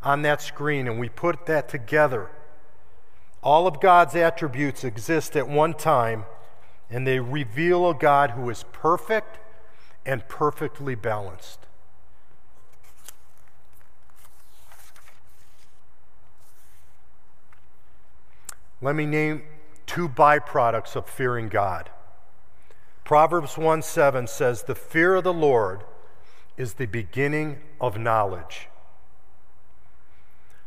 on 0.01 0.21
that 0.21 0.41
screen, 0.41 0.87
and 0.87 0.99
we 0.99 1.09
put 1.09 1.45
that 1.47 1.67
together. 1.67 2.29
All 3.43 3.67
of 3.67 3.81
God's 3.81 4.15
attributes 4.15 4.83
exist 4.83 5.35
at 5.35 5.47
one 5.47 5.73
time, 5.73 6.25
and 6.89 7.05
they 7.05 7.19
reveal 7.19 7.89
a 7.89 7.93
God 7.93 8.31
who 8.31 8.49
is 8.49 8.63
perfect 8.71 9.39
and 10.05 10.27
perfectly 10.27 10.95
balanced. 10.95 11.59
Let 18.81 18.95
me 18.95 19.05
name 19.05 19.41
two 19.87 20.07
byproducts 20.07 20.95
of 20.95 21.07
fearing 21.07 21.49
God. 21.49 21.89
Proverbs 23.03 23.57
1 23.57 23.81
7 23.81 24.27
says, 24.27 24.63
The 24.63 24.75
fear 24.75 25.15
of 25.15 25.23
the 25.23 25.33
Lord 25.33 25.83
is 26.57 26.73
the 26.73 26.85
beginning 26.85 27.61
of 27.81 27.97
knowledge. 27.97 28.67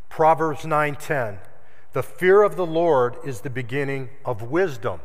Proverbs 0.09 0.65
9:10 0.65 1.39
The 1.93 2.03
fear 2.03 2.43
of 2.43 2.57
the 2.57 2.67
Lord 2.67 3.17
is 3.25 3.43
the 3.43 3.51
beginning 3.51 4.11
of 4.25 4.43
wisdom 4.43 5.01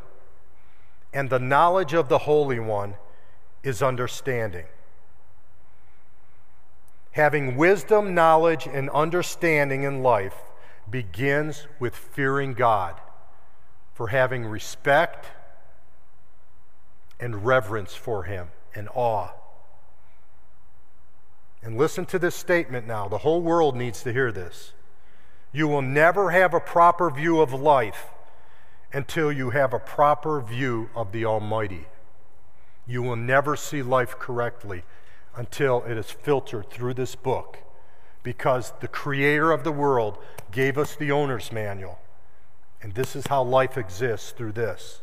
and 1.13 1.30
the 1.30 1.39
knowledge 1.39 1.93
of 1.93 2.10
the 2.10 2.19
Holy 2.19 2.60
One 2.60 2.95
is 3.63 3.82
understanding. 3.82 4.65
Having 7.12 7.56
wisdom, 7.56 8.13
knowledge 8.13 8.67
and 8.67 8.89
understanding 8.89 9.84
in 9.84 10.04
life 10.04 10.36
begins 10.89 11.67
with 11.80 11.95
fearing 11.95 12.54
God 12.54 12.99
for 13.95 14.10
having 14.10 14.45
respect 14.45 15.27
and 17.19 17.45
reverence 17.45 17.95
for 17.95 18.23
him 18.23 18.49
and 18.75 18.89
awe 18.93 19.29
And 21.63 21.77
listen 21.77 22.05
to 22.08 22.19
this 22.19 22.36
statement 22.36 22.86
now. 22.86 23.08
The 23.08 23.19
whole 23.19 23.41
world 23.41 23.75
needs 23.75 24.03
to 24.03 24.13
hear 24.13 24.31
this. 24.31 24.73
You 25.51 25.67
will 25.67 25.81
never 25.81 26.29
have 26.29 26.53
a 26.53 26.60
proper 26.60 27.10
view 27.10 27.39
of 27.39 27.53
life 27.53 28.10
until 28.93 29.31
you 29.31 29.49
have 29.49 29.73
a 29.73 29.79
proper 29.79 30.41
view 30.41 30.89
of 30.93 31.12
the 31.12 31.25
Almighty. 31.25 31.88
You 32.86 33.01
will 33.01 33.15
never 33.15 33.55
see 33.55 33.81
life 33.81 34.19
correctly 34.19 34.84
until 35.36 35.84
it 35.84 35.97
is 35.97 36.12
filtered 36.12 36.69
through 36.69 36.93
this 36.93 37.15
book 37.15 37.58
because 38.21 38.73
the 38.81 38.88
creator 38.88 39.51
of 39.51 39.63
the 39.63 39.71
world 39.71 40.19
gave 40.51 40.77
us 40.77 40.95
the 40.95 41.12
owner's 41.12 41.51
manual. 41.51 41.97
And 42.86 42.93
this 42.93 43.15
is 43.15 43.26
how 43.26 43.41
life 43.41 43.80
exists 43.80 44.30
through 44.30 44.52
this. 44.52 45.02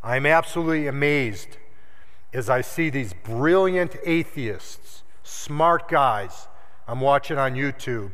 I'm 0.00 0.26
absolutely 0.26 0.86
amazed 0.86 1.56
as 2.32 2.48
I 2.48 2.60
see 2.60 2.88
these 2.88 3.12
brilliant 3.12 3.96
atheists, 4.04 5.02
smart 5.24 5.88
guys 5.88 6.46
I'm 6.86 7.00
watching 7.00 7.36
on 7.36 7.54
YouTube. 7.54 8.12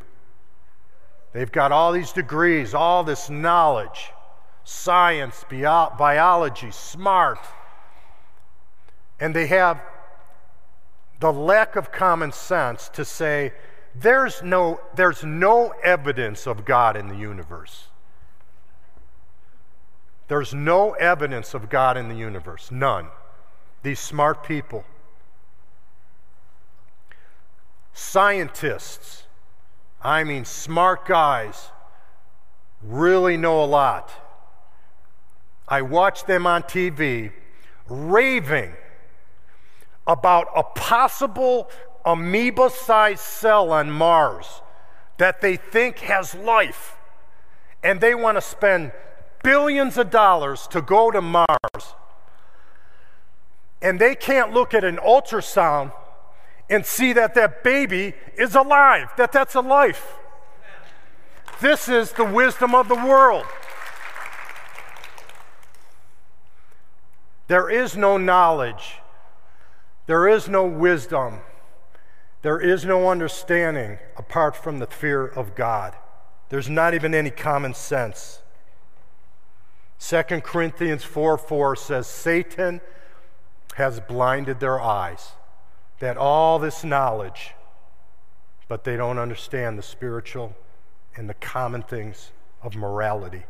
They've 1.35 1.53
got 1.53 1.73
all 1.73 1.93
these 1.93 2.11
degrees, 2.11 2.73
all 2.73 3.05
this 3.05 3.29
knowledge, 3.29 4.11
science, 4.65 5.45
bio- 5.51 5.93
biology, 5.99 6.71
smart. 6.71 7.41
And 9.21 9.37
they 9.37 9.47
have 9.49 9.79
the 11.21 11.35
lack 11.35 11.77
of 11.77 11.93
common 11.93 12.33
sense 12.33 12.89
to 12.95 13.05
say 13.05 13.53
there's 13.95 14.43
no, 14.43 14.81
there's 14.95 15.23
no 15.23 15.75
evidence 15.85 16.47
of 16.47 16.65
God 16.65 16.97
in 16.97 17.09
the 17.09 17.17
universe. 17.17 17.89
There's 20.29 20.53
no 20.53 20.93
evidence 20.93 21.55
of 21.55 21.69
God 21.69 21.97
in 21.97 22.09
the 22.09 22.15
universe. 22.15 22.71
None. 22.71 23.07
These 23.83 24.01
smart 24.01 24.45
people. 24.45 24.85
Scientists, 27.93 29.25
I 30.03 30.25
mean, 30.25 30.45
smart 30.45 31.07
guys, 31.07 31.71
really 32.83 33.37
know 33.37 33.62
a 33.62 33.67
lot. 33.67 34.11
I 35.69 35.83
watch 35.83 36.25
them 36.25 36.47
on 36.47 36.62
TV 36.65 37.33
raving 37.89 38.75
about 40.07 40.49
a 40.55 40.62
possible 40.62 41.71
amoeba 42.05 42.71
sized 42.71 43.21
cell 43.21 43.73
on 43.73 43.91
Mars 43.91 44.62
that 45.19 45.41
they 45.41 45.57
think 45.57 45.99
has 46.01 46.35
life. 46.35 46.97
And 47.83 48.01
they 48.01 48.15
want 48.15 48.37
to 48.37 48.41
spend 48.41 48.93
billions 49.47 49.97
of 49.97 50.11
dollars 50.11 50.67
to 50.69 50.83
go 50.83 51.11
to 51.11 51.23
Mars. 51.23 51.95
And 53.81 54.01
they 54.01 54.15
can't 54.15 54.53
look 54.53 54.75
at 54.75 54.83
an 54.83 54.97
ultrasound 54.97 55.93
and 56.69 56.85
see 56.85 57.13
that 57.13 57.35
that 57.35 57.63
baby 57.63 58.15
is 58.37 58.57
alive, 58.57 59.09
that 59.17 59.31
that's 59.31 59.55
a 59.55 59.61
life. 59.61 60.15
This 61.61 61.89
is 61.89 62.13
the 62.13 62.25
wisdom 62.25 62.75
of 62.75 62.89
the 62.89 62.97
world. 62.97 63.47
There 67.47 67.71
is 67.71 67.97
no 67.97 68.19
knowledge 68.19 69.01
there 70.07 70.29
is 70.29 70.49
no 70.49 70.65
wisdom. 70.65 71.41
There 72.43 72.61
is 72.61 72.85
no 72.85 73.11
understanding 73.11 73.99
apart 74.17 74.55
from 74.55 74.79
the 74.79 74.87
fear 74.87 75.27
of 75.27 75.57
God. 75.57 75.97
There's 76.49 76.69
not 76.69 76.95
even 76.95 77.13
any 77.13 77.31
common 77.31 77.75
sense. 77.75 78.41
2 79.99 80.23
Corinthians 80.43 81.05
4 81.05 81.39
4 81.39 81.77
says, 81.77 82.07
Satan 82.07 82.81
has 83.75 84.01
blinded 84.01 84.61
their 84.61 84.81
eyes, 84.81 85.33
that 85.99 86.17
all 86.17 86.59
this 86.59 86.85
knowledge, 86.85 87.55
but 88.69 88.85
they 88.85 88.97
don't 88.97 89.19
understand 89.19 89.79
the 89.79 89.83
spiritual 89.83 90.57
and 91.15 91.29
the 91.29 91.35
common 91.35 91.83
things 91.83 92.33
of 92.63 92.75
morality. 92.75 93.45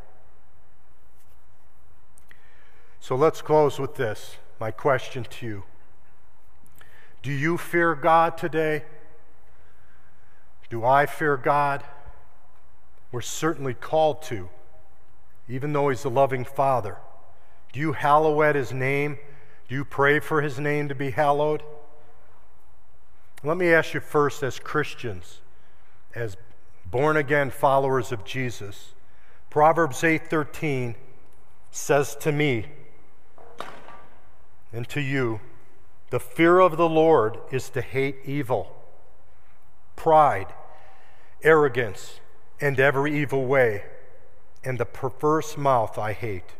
So 3.01 3.15
let's 3.15 3.41
close 3.43 3.79
with 3.79 3.95
this. 3.95 4.37
My 4.59 4.71
question 4.71 5.25
to 5.25 5.47
you. 5.47 5.65
Do 7.23 7.31
you 7.31 7.59
fear 7.59 7.95
God 7.95 8.39
today? 8.39 8.85
Do 10.71 10.85
I 10.85 11.07
fear 11.07 11.37
God? 11.37 11.85
We're 13.13 13.21
certainly 13.21 13.75
called 13.75 14.23
to, 14.23 14.49
even 15.49 15.73
though 15.73 15.89
He's 15.89 16.05
a 16.05 16.09
loving 16.09 16.45
Father. 16.45 16.99
Do 17.73 17.81
you 17.81 17.93
hallow 17.93 18.43
at 18.43 18.55
His 18.55 18.73
name? 18.73 19.19
Do 19.69 19.75
you 19.75 19.85
pray 19.85 20.21
for 20.21 20.43
His 20.43 20.59
name 20.59 20.89
to 20.89 20.95
be 20.95 21.11
hallowed? 21.11 21.63
Let 23.45 23.57
me 23.57 23.73
ask 23.73 23.95
you 23.95 24.01
first, 24.01 24.43
as 24.43 24.59
Christians, 24.59 25.41
as 26.15 26.37
born 26.91 27.17
again 27.17 27.51
followers 27.51 28.13
of 28.13 28.25
Jesus, 28.25 28.95
Proverbs 29.51 30.03
8:13 30.03 30.95
says 31.71 32.17
to 32.17 32.33
me 32.33 32.67
and 34.73 34.89
to 34.89 35.01
you, 35.01 35.41
the 36.11 36.21
fear 36.21 36.61
of 36.61 36.77
the 36.77 36.89
Lord 36.89 37.39
is 37.51 37.69
to 37.71 37.81
hate 37.81 38.19
evil, 38.25 38.75
pride, 39.97 40.47
arrogance, 41.43 42.21
and 42.61 42.79
every 42.79 43.19
evil 43.19 43.47
way, 43.47 43.85
and 44.67 44.79
the 44.79 44.85
perverse 44.85 45.57
mouth 45.57 45.97
I 45.97 46.13
hate. 46.13 46.55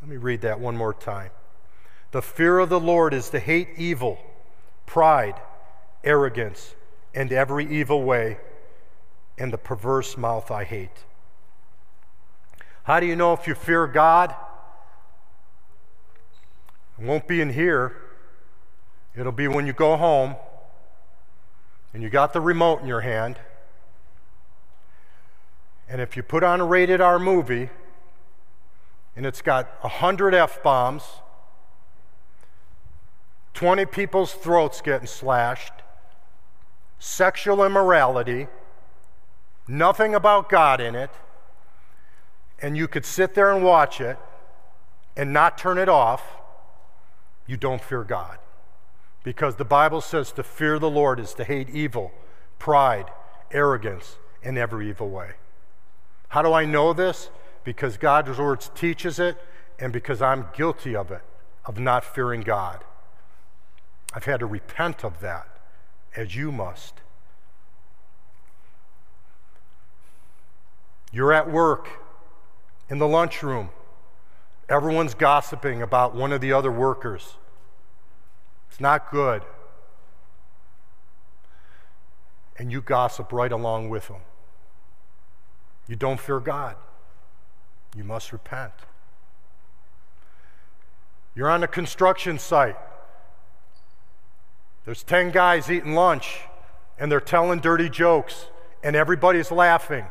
Let 0.00 0.08
me 0.08 0.16
read 0.16 0.42
that 0.42 0.60
one 0.60 0.76
more 0.76 0.94
time. 0.94 1.32
The 2.12 2.22
fear 2.22 2.60
of 2.60 2.68
the 2.68 2.78
Lord 2.78 3.12
is 3.12 3.30
to 3.30 3.40
hate 3.40 3.70
evil, 3.76 4.18
pride, 4.86 5.34
arrogance, 6.04 6.76
and 7.12 7.32
every 7.32 7.66
evil 7.66 8.04
way, 8.04 8.38
and 9.36 9.52
the 9.52 9.58
perverse 9.58 10.16
mouth 10.16 10.52
I 10.52 10.62
hate. 10.62 11.04
How 12.84 13.00
do 13.00 13.06
you 13.06 13.16
know 13.16 13.32
if 13.32 13.48
you 13.48 13.56
fear 13.56 13.88
God? 13.88 14.34
It 16.96 17.04
won't 17.04 17.26
be 17.26 17.40
in 17.40 17.52
here. 17.52 17.96
It'll 19.16 19.32
be 19.32 19.48
when 19.48 19.66
you 19.66 19.72
go 19.72 19.96
home 19.96 20.36
and 21.92 22.04
you 22.04 22.08
got 22.08 22.32
the 22.32 22.40
remote 22.40 22.80
in 22.80 22.86
your 22.86 23.00
hand. 23.00 23.40
And 25.90 26.00
if 26.00 26.16
you 26.16 26.22
put 26.22 26.44
on 26.44 26.60
a 26.60 26.64
rated 26.64 27.00
R 27.00 27.18
movie 27.18 27.68
and 29.16 29.26
it's 29.26 29.42
got 29.42 29.82
100 29.82 30.34
F 30.34 30.62
bombs, 30.62 31.02
20 33.54 33.84
people's 33.86 34.32
throats 34.32 34.80
getting 34.80 35.08
slashed, 35.08 35.72
sexual 37.00 37.64
immorality, 37.64 38.46
nothing 39.66 40.14
about 40.14 40.48
God 40.48 40.80
in 40.80 40.94
it, 40.94 41.10
and 42.62 42.76
you 42.76 42.86
could 42.86 43.04
sit 43.04 43.34
there 43.34 43.52
and 43.52 43.64
watch 43.64 44.00
it 44.00 44.16
and 45.16 45.32
not 45.32 45.58
turn 45.58 45.76
it 45.76 45.88
off, 45.88 46.22
you 47.48 47.56
don't 47.56 47.82
fear 47.82 48.04
God. 48.04 48.38
Because 49.24 49.56
the 49.56 49.64
Bible 49.64 50.00
says 50.00 50.30
to 50.32 50.44
fear 50.44 50.78
the 50.78 50.88
Lord 50.88 51.18
is 51.18 51.34
to 51.34 51.42
hate 51.42 51.68
evil, 51.68 52.12
pride, 52.60 53.06
arrogance, 53.50 54.18
and 54.44 54.56
every 54.56 54.88
evil 54.88 55.10
way. 55.10 55.32
How 56.30 56.42
do 56.42 56.52
I 56.52 56.64
know 56.64 56.92
this? 56.92 57.30
Because 57.62 57.96
God's 57.96 58.38
word 58.38 58.66
teaches 58.74 59.18
it, 59.18 59.36
and 59.78 59.92
because 59.92 60.22
I'm 60.22 60.46
guilty 60.54 60.96
of 60.96 61.10
it, 61.10 61.22
of 61.66 61.78
not 61.78 62.04
fearing 62.04 62.40
God. 62.40 62.82
I've 64.14 64.24
had 64.24 64.40
to 64.40 64.46
repent 64.46 65.04
of 65.04 65.20
that, 65.20 65.46
as 66.16 66.34
you 66.34 66.50
must. 66.50 66.94
You're 71.12 71.32
at 71.32 71.50
work, 71.50 71.88
in 72.88 72.98
the 72.98 73.08
lunchroom. 73.08 73.70
Everyone's 74.68 75.14
gossiping 75.14 75.82
about 75.82 76.14
one 76.14 76.32
of 76.32 76.40
the 76.40 76.52
other 76.52 76.70
workers. 76.70 77.36
It's 78.68 78.80
not 78.80 79.10
good. 79.10 79.42
And 82.56 82.70
you 82.70 82.80
gossip 82.80 83.32
right 83.32 83.50
along 83.50 83.88
with 83.88 84.08
them. 84.08 84.20
You 85.90 85.96
don't 85.96 86.20
fear 86.20 86.38
God. 86.38 86.76
You 87.96 88.04
must 88.04 88.32
repent. 88.32 88.72
You're 91.34 91.50
on 91.50 91.64
a 91.64 91.66
construction 91.66 92.38
site. 92.38 92.76
There's 94.84 95.02
10 95.02 95.32
guys 95.32 95.68
eating 95.68 95.96
lunch, 95.96 96.42
and 96.96 97.10
they're 97.10 97.20
telling 97.20 97.58
dirty 97.58 97.90
jokes, 97.90 98.46
and 98.84 98.94
everybody's 98.94 99.50
laughing, 99.50 100.06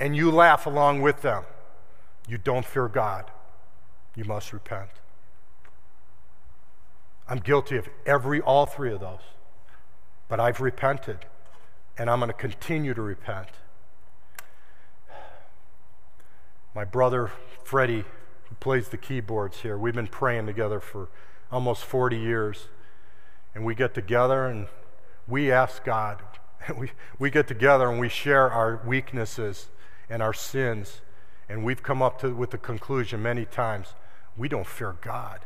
and 0.00 0.16
you 0.16 0.32
laugh 0.32 0.66
along 0.66 1.00
with 1.00 1.22
them. 1.22 1.44
You 2.26 2.38
don't 2.38 2.66
fear 2.66 2.88
God. 2.88 3.30
You 4.16 4.24
must 4.24 4.52
repent. 4.52 4.90
I'm 7.28 7.38
guilty 7.38 7.76
of 7.76 7.88
every, 8.04 8.40
all 8.40 8.66
three 8.66 8.92
of 8.92 8.98
those. 8.98 9.20
But 10.28 10.40
I've 10.40 10.60
repented, 10.60 11.18
and 11.96 12.10
I'm 12.10 12.18
going 12.18 12.32
to 12.32 12.36
continue 12.36 12.94
to 12.94 13.02
repent. 13.02 13.46
My 16.74 16.84
brother, 16.84 17.30
Freddie, 17.64 18.04
who 18.48 18.54
plays 18.56 18.88
the 18.88 18.96
keyboards 18.96 19.60
here, 19.60 19.76
we've 19.76 19.94
been 19.94 20.06
praying 20.06 20.46
together 20.46 20.80
for 20.80 21.08
almost 21.50 21.84
40 21.84 22.16
years. 22.16 22.68
and 23.54 23.66
we 23.66 23.74
get 23.74 23.92
together 23.92 24.46
and 24.46 24.68
we 25.28 25.52
ask 25.52 25.84
God. 25.84 26.22
We, 26.78 26.92
we 27.18 27.28
get 27.28 27.48
together 27.48 27.90
and 27.90 27.98
we 27.98 28.08
share 28.08 28.48
our 28.48 28.80
weaknesses 28.86 29.68
and 30.08 30.22
our 30.22 30.32
sins. 30.32 31.00
And 31.48 31.64
we've 31.64 31.82
come 31.82 32.00
up 32.00 32.20
to, 32.20 32.32
with 32.32 32.52
the 32.52 32.58
conclusion 32.58 33.20
many 33.20 33.44
times 33.44 33.94
we 34.36 34.48
don't 34.48 34.66
fear 34.66 34.94
God. 35.00 35.40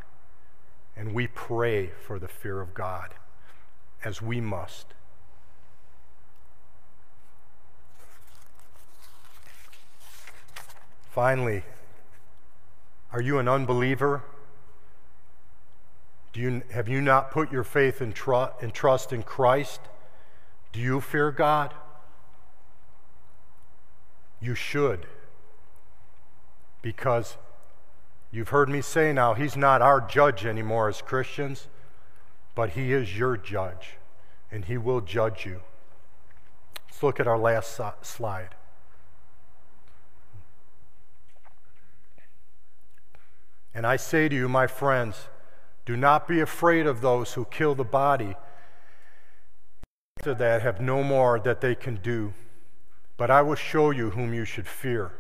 And 0.95 1.15
we 1.15 1.27
pray 1.27 1.93
for 2.07 2.19
the 2.19 2.29
fear 2.29 2.61
of 2.61 2.75
God 2.75 3.15
as 4.05 4.21
we 4.21 4.43
must. 4.43 4.93
Finally, 11.17 11.63
are 13.11 13.23
you 13.23 13.39
an 13.39 13.49
unbeliever? 13.49 14.23
Do 16.35 16.41
you, 16.41 16.63
have 16.73 16.89
you 16.91 17.01
not 17.01 17.31
put 17.31 17.51
your 17.51 17.65
faith 17.65 18.03
and, 18.03 18.15
and 18.61 18.75
trust 18.75 19.15
in 19.15 19.23
Christ? 19.23 19.81
Do 20.73 20.79
you 20.79 21.01
fear 21.01 21.31
God? 21.31 21.73
You 24.43 24.55
should. 24.55 25.07
Because 26.83 27.39
you've 28.31 28.51
heard 28.51 28.69
me 28.69 28.83
say 28.83 29.15
now, 29.15 29.33
He's 29.33 29.57
not 29.57 29.81
our 29.81 30.03
judge 30.03 30.45
anymore 30.45 30.91
as 30.91 31.01
Christians, 31.01 31.67
but 32.55 32.73
He 32.73 32.93
is 32.93 33.17
your 33.17 33.39
judge, 33.39 33.97
and 34.53 34.67
He 34.67 34.77
will 34.77 35.01
judge 35.01 35.47
you. 35.47 35.63
Let's 36.91 37.03
look 37.03 37.19
at 37.19 37.27
our 37.27 37.39
last 37.39 37.81
slide. 38.03 38.51
And 43.77 43.87
I 43.87 43.97
say 43.97 44.27
to 44.31 44.35
you, 44.35 44.49
my 44.49 44.67
friends, 44.67 45.29
do 45.85 45.99
not 45.99 46.27
be 46.27 46.41
afraid 46.41 46.87
of 46.87 47.03
those 47.03 47.35
who 47.35 47.45
kill 47.45 47.75
the 47.75 47.85
body. 47.85 48.35
After 50.19 50.33
that, 50.33 50.63
have 50.63 50.81
no 50.81 51.05
more 51.05 51.39
that 51.41 51.61
they 51.61 51.75
can 51.75 51.97
do. 51.97 52.33
But 53.19 53.31
I 53.31 53.43
will 53.43 53.55
show 53.55 53.91
you 53.91 54.11
whom 54.11 54.33
you 54.33 54.47
should 54.47 54.67
fear. 54.67 55.13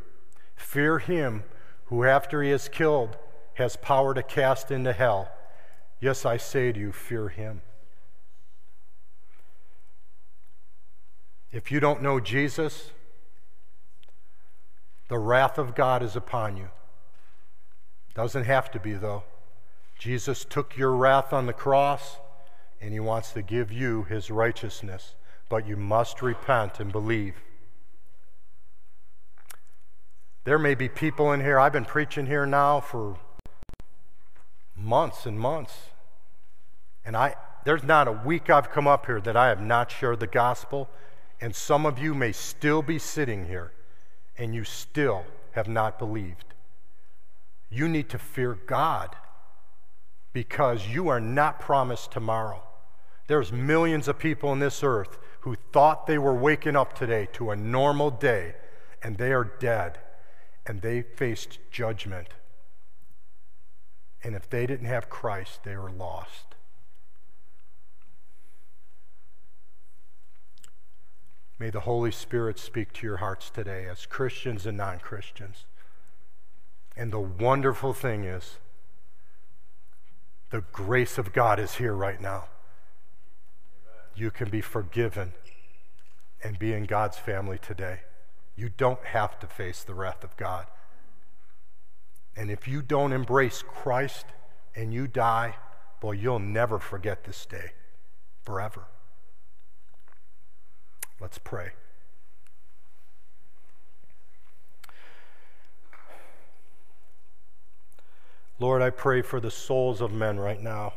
Fear 0.55 1.01
him 1.01 1.45
who, 1.85 2.05
after 2.05 2.43
he 2.43 2.51
is 2.51 2.71
killed, 2.71 3.19
has 3.55 3.77
power 3.77 4.15
to 4.15 4.23
cast 4.23 4.71
into 4.71 4.95
hell. 4.95 5.31
Yes, 6.01 6.25
I 6.25 6.39
say 6.39 6.73
to 6.73 6.81
you, 6.81 6.93
fear 6.93 7.29
him. 7.29 7.61
If 11.53 11.71
you 11.71 11.79
don't 11.79 12.01
know 12.01 12.21
Jesus, 12.21 12.91
the 15.09 15.19
wrath 15.19 15.59
of 15.59 15.75
God 15.75 16.03
is 16.03 16.17
upon 16.17 16.57
you. 16.57 16.71
Doesn't 18.17 18.45
have 18.45 18.71
to 18.71 18.81
be, 18.81 18.95
though. 18.95 19.25
Jesus 19.99 20.47
took 20.47 20.75
your 20.75 20.93
wrath 20.93 21.35
on 21.35 21.45
the 21.45 21.53
cross, 21.53 22.17
and 22.81 22.95
he 22.95 22.99
wants 22.99 23.33
to 23.33 23.43
give 23.43 23.71
you 23.71 24.05
his 24.05 24.31
righteousness. 24.31 25.15
But 25.51 25.69
you 25.69 25.77
must 25.77 26.23
repent 26.23 26.81
and 26.81 26.91
believe. 26.91 27.35
There 30.45 30.59
may 30.59 30.75
be 30.75 30.89
people 30.89 31.31
in 31.33 31.43
here, 31.43 31.61
I've 31.61 31.75
been 31.75 31.85
preaching 31.85 32.25
here 32.25 32.47
now 32.47 32.81
for 32.81 33.19
months 34.75 35.27
and 35.27 35.39
months. 35.39 35.75
And 37.05 37.17
I, 37.17 37.35
there's 37.65 37.85
not 37.85 38.09
a 38.09 38.13
week 38.13 38.49
I've 38.49 38.71
come 38.71 38.87
up 38.87 39.05
here 39.05 39.21
that 39.21 39.37
I 39.37 39.49
have 39.49 39.61
not 39.61 39.91
shared 39.91 40.21
the 40.21 40.27
gospel. 40.27 40.89
And 41.39 41.55
some 41.55 41.85
of 41.85 41.99
you 41.99 42.15
may 42.15 42.33
still 42.33 42.81
be 42.81 42.99
sitting 42.99 43.47
here, 43.47 43.73
and 44.39 44.55
you 44.55 44.65
still 44.65 45.27
have 45.53 45.69
not 45.69 45.99
believed. 45.99 46.55
You 47.69 47.89
need 47.89 48.09
to 48.11 48.19
fear 48.19 48.59
God 48.67 49.17
because 50.33 50.87
you 50.87 51.09
are 51.09 51.21
not 51.21 51.61
promised 51.61 52.13
tomorrow. 52.13 52.63
There's 53.27 53.51
millions 53.51 54.07
of 54.07 54.19
people 54.19 54.51
on 54.51 54.59
this 54.59 54.85
earth 54.85 55.19
who 55.41 55.57
thought 55.73 56.07
they 56.07 56.19
were 56.19 56.35
waking 56.35 56.77
up 56.77 56.97
today 56.97 57.29
to 57.33 57.51
a 57.51 57.57
normal 57.57 58.11
day, 58.11 58.55
and 59.03 59.17
they 59.17 59.33
are 59.33 59.45
dead, 59.45 59.99
and 60.67 60.81
they 60.83 61.03
faced 61.03 61.59
judgment. 61.71 62.29
And 64.23 64.35
if 64.35 64.49
they 64.49 64.67
didn't 64.67 64.87
have 64.87 65.09
Christ, 65.09 65.65
they 65.65 65.77
were 65.77 65.91
lost. 65.91 66.55
May 71.59 71.71
the 71.71 71.81
Holy 71.81 72.13
Spirit 72.13 72.59
speak 72.59 72.93
to 72.95 73.07
your 73.07 73.17
hearts 73.17 73.49
today 73.49 73.87
as 73.87 74.05
Christians 74.05 74.67
and 74.67 74.77
non 74.77 74.99
Christians. 74.99 75.65
And 76.97 77.13
the 77.13 77.21
wonderful 77.21 77.93
thing 77.93 78.25
is, 78.25 78.57
the 80.51 80.63
grace 80.73 81.19
of 81.19 81.33
God 81.33 81.59
is 81.59 81.75
here 81.75 81.95
right 81.95 82.21
now. 82.21 82.45
You 84.15 84.31
can 84.31 84.49
be 84.49 84.61
forgiven 84.61 85.33
and 86.43 86.59
be 86.59 86.73
in 86.73 86.85
God's 86.85 87.19
family 87.19 87.59
today. 87.59 88.01
You 88.55 88.71
don't 88.71 89.05
have 89.05 89.39
to 89.41 89.47
face 89.47 89.83
the 89.83 89.95
wrath 89.95 90.25
of 90.25 90.37
God. 90.37 90.67
And 92.37 92.51
if 92.51 92.67
you 92.69 92.81
don't 92.81 93.13
embrace 93.13 93.63
Christ 93.63 94.27
and 94.75 94.95
you 94.95 95.07
die, 95.07 95.57
boy, 96.01 96.13
you'll 96.13 96.39
never 96.39 96.79
forget 96.79 97.25
this 97.25 97.45
day 97.45 97.73
forever. 98.43 98.87
Let's 101.21 101.39
pray. 101.39 101.73
Lord, 108.59 108.81
I 108.81 108.91
pray 108.91 109.21
for 109.21 109.39
the 109.39 109.51
souls 109.51 110.01
of 110.01 110.13
men 110.13 110.39
right 110.39 110.61
now. 110.61 110.95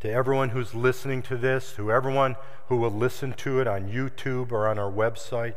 To 0.00 0.12
everyone 0.12 0.50
who's 0.50 0.74
listening 0.74 1.22
to 1.22 1.38
this, 1.38 1.72
to 1.76 1.90
everyone 1.90 2.36
who 2.68 2.76
will 2.76 2.90
listen 2.90 3.32
to 3.34 3.60
it 3.60 3.66
on 3.66 3.88
YouTube 3.88 4.52
or 4.52 4.68
on 4.68 4.78
our 4.78 4.90
website, 4.90 5.54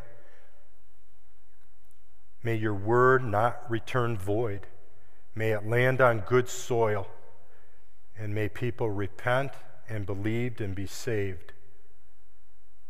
may 2.41 2.56
your 2.56 2.73
word 2.73 3.26
not 3.26 3.69
return 3.69 4.17
void. 4.17 4.67
May 5.36 5.52
it 5.52 5.67
land 5.67 6.00
on 6.00 6.21
good 6.21 6.47
soil. 6.47 7.08
And 8.17 8.34
may 8.34 8.47
people 8.47 8.89
repent 8.89 9.52
and 9.89 10.06
believe 10.06 10.62
and 10.62 10.73
be 10.73 10.88
saved. 10.88 11.52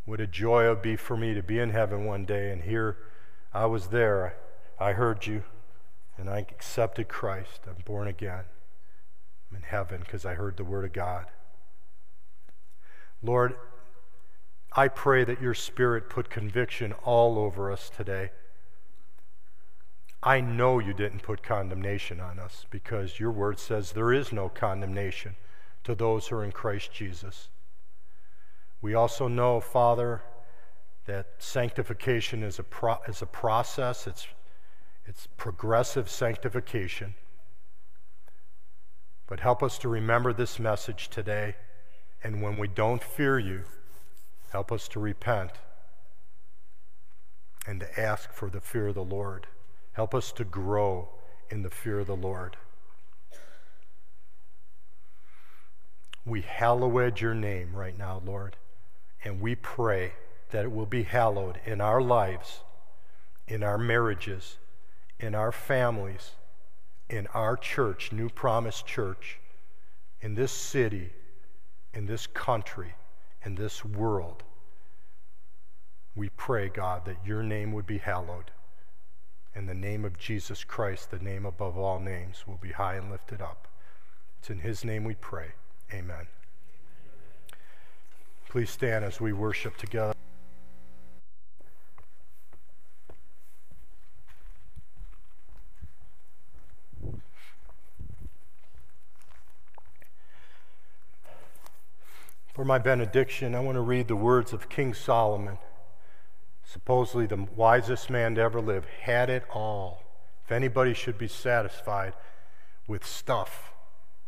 What 0.06 0.22
a 0.22 0.28
joy 0.28 0.68
it 0.68 0.70
would 0.70 0.82
be 0.84 0.96
for 0.96 1.18
me 1.18 1.34
to 1.34 1.42
be 1.42 1.60
in 1.60 1.72
heaven 1.72 2.06
one 2.06 2.26
day 2.26 2.52
and 2.52 2.62
hear 2.62 2.98
I 3.54 3.66
was 3.66 3.88
there. 3.88 4.36
I 4.80 4.94
heard 4.94 5.26
you 5.26 5.44
and 6.18 6.30
I 6.30 6.40
accepted 6.40 7.08
Christ. 7.08 7.62
I'm 7.68 7.84
born 7.86 8.08
again. 8.08 8.46
I'm 9.50 9.58
in 9.58 9.64
heaven 9.64 10.02
because 10.02 10.26
I 10.26 10.34
heard 10.34 10.58
the 10.58 10.64
Word 10.64 10.86
of 10.86 10.94
God. 10.94 11.28
Lord, 13.22 13.56
I 14.74 14.88
pray 14.88 15.24
that 15.24 15.42
your 15.42 15.54
Spirit 15.54 16.10
put 16.10 16.30
conviction 16.30 16.94
all 17.04 17.38
over 17.40 17.72
us 17.72 17.90
today. 17.90 18.32
I 20.22 20.42
know 20.42 20.80
you 20.80 20.94
didn't 20.94 21.24
put 21.24 21.44
condemnation 21.44 22.20
on 22.20 22.40
us 22.40 22.66
because 22.70 23.20
your 23.20 23.32
word 23.32 23.60
says 23.60 23.92
there 23.92 24.12
is 24.12 24.34
no 24.34 24.50
condemnation 24.50 25.36
to 25.84 25.94
those 25.94 26.28
who 26.28 26.38
are 26.38 26.44
in 26.44 26.52
Christ 26.52 26.92
Jesus. 26.92 27.50
We 28.82 28.94
also 28.94 29.28
know, 29.28 29.60
Father, 29.60 30.24
that 31.06 31.28
sanctification 31.38 32.44
is 32.44 32.60
a, 32.60 32.64
pro- 32.64 33.00
is 33.08 33.22
a 33.22 33.26
process, 33.26 34.08
it's 34.08 34.28
it's 35.08 35.28
progressive 35.38 36.10
sanctification. 36.10 37.16
But 39.26 39.40
help 39.40 39.64
us 39.64 39.78
to 39.80 39.90
remember 39.90 40.34
this 40.34 40.60
message 40.60 41.08
today. 41.10 41.56
And 42.24 42.42
when 42.42 42.58
we 42.58 42.68
don't 42.68 43.02
fear 43.02 43.40
you, 43.40 43.64
help 44.52 44.72
us 44.72 44.88
to 44.90 45.00
repent 45.00 45.52
and 47.66 47.80
to 47.80 48.00
ask 48.00 48.32
for 48.32 48.50
the 48.50 48.62
fear 48.62 48.88
of 48.88 48.96
the 48.96 49.04
Lord. 49.04 49.48
Help 49.94 50.14
us 50.14 50.32
to 50.34 50.44
grow 50.44 51.10
in 51.50 51.64
the 51.64 51.70
fear 51.70 52.00
of 52.00 52.08
the 52.08 52.16
Lord. 52.16 52.58
We 56.26 56.42
hallowed 56.42 57.22
your 57.22 57.34
name 57.34 57.74
right 57.74 57.98
now, 57.98 58.22
Lord, 58.26 58.58
and 59.24 59.40
we 59.40 59.56
pray 59.56 60.14
that 60.50 60.66
it 60.66 60.72
will 60.72 60.86
be 60.86 61.04
hallowed 61.04 61.60
in 61.66 61.80
our 61.80 62.02
lives, 62.02 62.60
in 63.48 63.64
our 63.64 63.78
marriages, 63.78 64.58
in 65.20 65.36
our 65.36 65.52
families, 65.52 66.32
in 67.10 67.28
our 67.34 67.58
church, 67.58 68.12
New 68.12 68.30
Promise 68.30 68.82
Church, 68.84 69.40
in 70.22 70.36
this 70.36 70.52
city, 70.52 71.12
in 71.94 72.06
this 72.06 72.28
country, 72.28 72.94
in 73.44 73.56
this 73.56 73.84
world. 73.84 74.44
We 76.16 76.30
pray, 76.30 76.70
God, 76.70 77.06
that 77.06 77.18
your 77.26 77.44
name 77.44 77.72
would 77.74 77.86
be 77.86 78.00
hallowed. 78.00 78.52
And 79.56 79.68
the 79.68 79.74
name 79.74 80.06
of 80.06 80.18
Jesus 80.18 80.64
Christ, 80.64 81.10
the 81.10 81.20
name 81.20 81.46
above 81.46 81.78
all 81.78 82.00
names, 82.00 82.44
will 82.48 82.60
be 82.62 82.72
high 82.72 82.96
and 82.96 83.10
lifted 83.10 83.42
up. 83.42 83.68
It's 84.40 84.50
in 84.50 84.60
his 84.60 84.84
name 84.86 85.04
we 85.04 85.16
pray. 85.16 85.48
Amen. 85.94 86.28
Please 88.50 88.70
stand 88.70 89.04
as 89.04 89.20
we 89.20 89.34
worship 89.34 89.78
together. 89.78 90.14
For 102.58 102.66
my 102.66 102.80
benediction, 102.80 103.54
I 103.54 103.60
want 103.60 103.76
to 103.76 103.82
read 103.82 104.08
the 104.08 104.16
words 104.16 104.52
of 104.52 104.68
King 104.68 104.96
Solomon, 104.96 105.60
supposedly 106.66 107.28
the 107.28 107.46
wisest 107.56 108.10
man 108.10 108.34
to 108.34 108.42
ever 108.42 108.60
live, 108.60 108.86
had 109.04 109.30
it 109.30 109.44
all. 109.54 110.02
If 110.44 110.52
anybody 110.52 110.96
should 110.96 111.20
be 111.20 111.28
satisfied 111.28 112.14
with 112.88 113.06
stuff, 113.06 113.74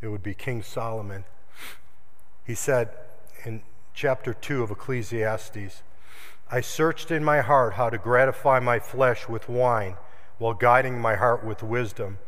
it 0.00 0.06
would 0.06 0.22
be 0.22 0.34
King 0.34 0.62
Solomon. 0.62 1.24
He 2.46 2.54
said 2.54 2.90
in 3.44 3.62
chapter 3.94 4.32
2 4.32 4.62
of 4.62 4.70
Ecclesiastes, 4.70 5.82
I 6.48 6.60
searched 6.60 7.10
in 7.10 7.24
my 7.24 7.40
heart 7.40 7.74
how 7.74 7.90
to 7.90 7.98
gratify 7.98 8.60
my 8.60 8.78
flesh 8.78 9.28
with 9.28 9.48
wine 9.48 9.96
while 10.38 10.54
guiding 10.54 11.00
my 11.00 11.16
heart 11.16 11.44
with 11.44 11.64
wisdom, 11.64 12.18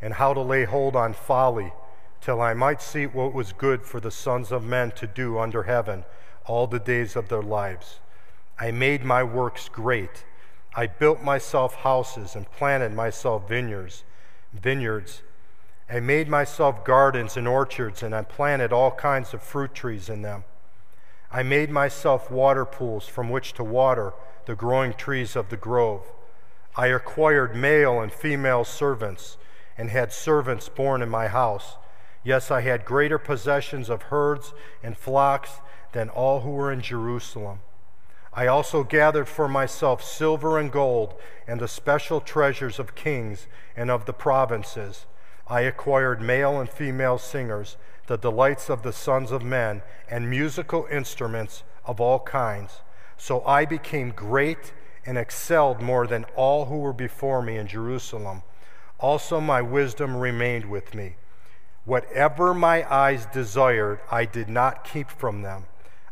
and 0.00 0.14
how 0.14 0.34
to 0.34 0.40
lay 0.40 0.66
hold 0.66 0.94
on 0.94 1.14
folly 1.14 1.72
till 2.20 2.40
I 2.40 2.54
might 2.54 2.82
see 2.82 3.06
what 3.06 3.32
was 3.32 3.52
good 3.52 3.82
for 3.82 4.00
the 4.00 4.10
sons 4.10 4.52
of 4.52 4.64
men 4.64 4.90
to 4.92 5.06
do 5.06 5.38
under 5.38 5.64
heaven 5.64 6.04
all 6.46 6.66
the 6.66 6.78
days 6.78 7.16
of 7.16 7.28
their 7.28 7.42
lives. 7.42 8.00
I 8.58 8.70
made 8.70 9.04
my 9.04 9.22
works 9.22 9.68
great. 9.68 10.24
I 10.74 10.86
built 10.86 11.22
myself 11.22 11.76
houses 11.76 12.34
and 12.34 12.50
planted 12.50 12.92
myself 12.92 13.48
vineyards, 13.48 14.04
vineyards. 14.52 15.22
I 15.90 16.00
made 16.00 16.28
myself 16.28 16.84
gardens 16.84 17.36
and 17.36 17.48
orchards, 17.48 18.02
and 18.02 18.14
I 18.14 18.22
planted 18.22 18.72
all 18.72 18.90
kinds 18.90 19.32
of 19.32 19.42
fruit 19.42 19.74
trees 19.74 20.08
in 20.08 20.22
them. 20.22 20.44
I 21.30 21.42
made 21.42 21.70
myself 21.70 22.30
water 22.30 22.64
pools 22.64 23.06
from 23.06 23.30
which 23.30 23.52
to 23.54 23.64
water 23.64 24.12
the 24.46 24.54
growing 24.54 24.94
trees 24.94 25.36
of 25.36 25.50
the 25.50 25.56
grove. 25.56 26.10
I 26.76 26.88
acquired 26.88 27.54
male 27.54 28.00
and 28.00 28.12
female 28.12 28.64
servants, 28.64 29.36
and 29.76 29.90
had 29.90 30.12
servants 30.12 30.68
born 30.68 31.02
in 31.02 31.08
my 31.08 31.28
house. 31.28 31.76
Yes, 32.24 32.50
I 32.50 32.62
had 32.62 32.84
greater 32.84 33.18
possessions 33.18 33.88
of 33.88 34.02
herds 34.02 34.52
and 34.82 34.96
flocks 34.96 35.60
than 35.92 36.08
all 36.08 36.40
who 36.40 36.50
were 36.50 36.72
in 36.72 36.80
Jerusalem. 36.80 37.60
I 38.32 38.46
also 38.46 38.84
gathered 38.84 39.28
for 39.28 39.48
myself 39.48 40.02
silver 40.02 40.58
and 40.58 40.70
gold 40.70 41.14
and 41.46 41.60
the 41.60 41.68
special 41.68 42.20
treasures 42.20 42.78
of 42.78 42.94
kings 42.94 43.46
and 43.76 43.90
of 43.90 44.04
the 44.04 44.12
provinces. 44.12 45.06
I 45.46 45.62
acquired 45.62 46.20
male 46.20 46.60
and 46.60 46.68
female 46.68 47.18
singers, 47.18 47.76
the 48.06 48.18
delights 48.18 48.68
of 48.68 48.82
the 48.82 48.92
sons 48.92 49.32
of 49.32 49.42
men, 49.42 49.82
and 50.10 50.28
musical 50.28 50.86
instruments 50.90 51.62
of 51.84 52.00
all 52.00 52.20
kinds. 52.20 52.82
So 53.16 53.44
I 53.44 53.64
became 53.64 54.10
great 54.10 54.72
and 55.06 55.16
excelled 55.16 55.80
more 55.80 56.06
than 56.06 56.26
all 56.36 56.66
who 56.66 56.78
were 56.78 56.92
before 56.92 57.42
me 57.42 57.56
in 57.56 57.66
Jerusalem. 57.66 58.42
Also, 59.00 59.40
my 59.40 59.62
wisdom 59.62 60.16
remained 60.16 60.66
with 60.66 60.94
me 60.94 61.16
Whatever 61.88 62.52
my 62.52 62.84
eyes 62.92 63.24
desired, 63.32 64.00
I 64.10 64.26
did 64.26 64.50
not 64.50 64.84
keep 64.84 65.08
from 65.08 65.40
them. 65.40 65.64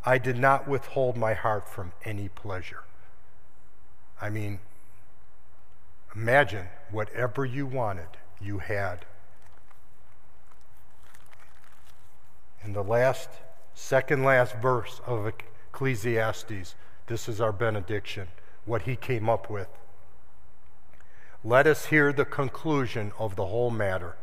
I 0.06 0.16
did 0.16 0.38
not 0.38 0.66
withhold 0.66 1.18
my 1.18 1.34
heart 1.34 1.68
from 1.68 1.92
any 2.02 2.30
pleasure. 2.30 2.84
I 4.18 4.30
mean, 4.30 4.60
imagine 6.14 6.68
whatever 6.90 7.44
you 7.44 7.66
wanted, 7.66 8.08
you 8.40 8.56
had. 8.56 9.04
In 12.64 12.72
the 12.72 12.82
last, 12.82 13.28
second 13.74 14.24
last 14.24 14.54
verse 14.54 15.02
of 15.06 15.30
Ecclesiastes, 15.30 16.74
this 17.06 17.28
is 17.28 17.38
our 17.38 17.52
benediction, 17.52 18.28
what 18.64 18.82
he 18.82 18.96
came 18.96 19.28
up 19.28 19.50
with. 19.50 19.68
Let 21.44 21.66
us 21.66 21.84
hear 21.84 22.14
the 22.14 22.24
conclusion 22.24 23.12
of 23.18 23.36
the 23.36 23.44
whole 23.44 23.70
matter. 23.70 24.16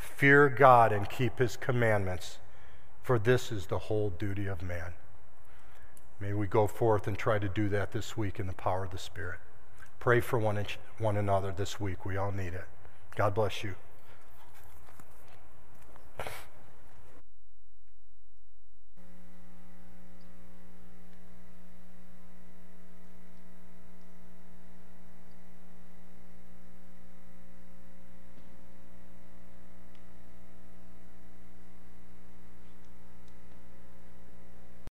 Fear 0.00 0.48
God 0.48 0.92
and 0.92 1.08
keep 1.08 1.38
his 1.38 1.56
commandments, 1.56 2.38
for 3.02 3.18
this 3.18 3.52
is 3.52 3.66
the 3.66 3.78
whole 3.78 4.10
duty 4.10 4.46
of 4.46 4.62
man. 4.62 4.94
May 6.18 6.32
we 6.32 6.46
go 6.46 6.66
forth 6.66 7.06
and 7.06 7.16
try 7.16 7.38
to 7.38 7.48
do 7.48 7.68
that 7.68 7.92
this 7.92 8.16
week 8.16 8.40
in 8.40 8.46
the 8.46 8.54
power 8.54 8.84
of 8.84 8.90
the 8.90 8.98
Spirit. 8.98 9.38
Pray 9.98 10.20
for 10.20 10.38
one, 10.38 10.64
one 10.98 11.16
another 11.16 11.52
this 11.52 11.78
week. 11.78 12.06
We 12.06 12.16
all 12.16 12.32
need 12.32 12.54
it. 12.54 12.64
God 13.14 13.34
bless 13.34 13.62
you. 13.62 13.74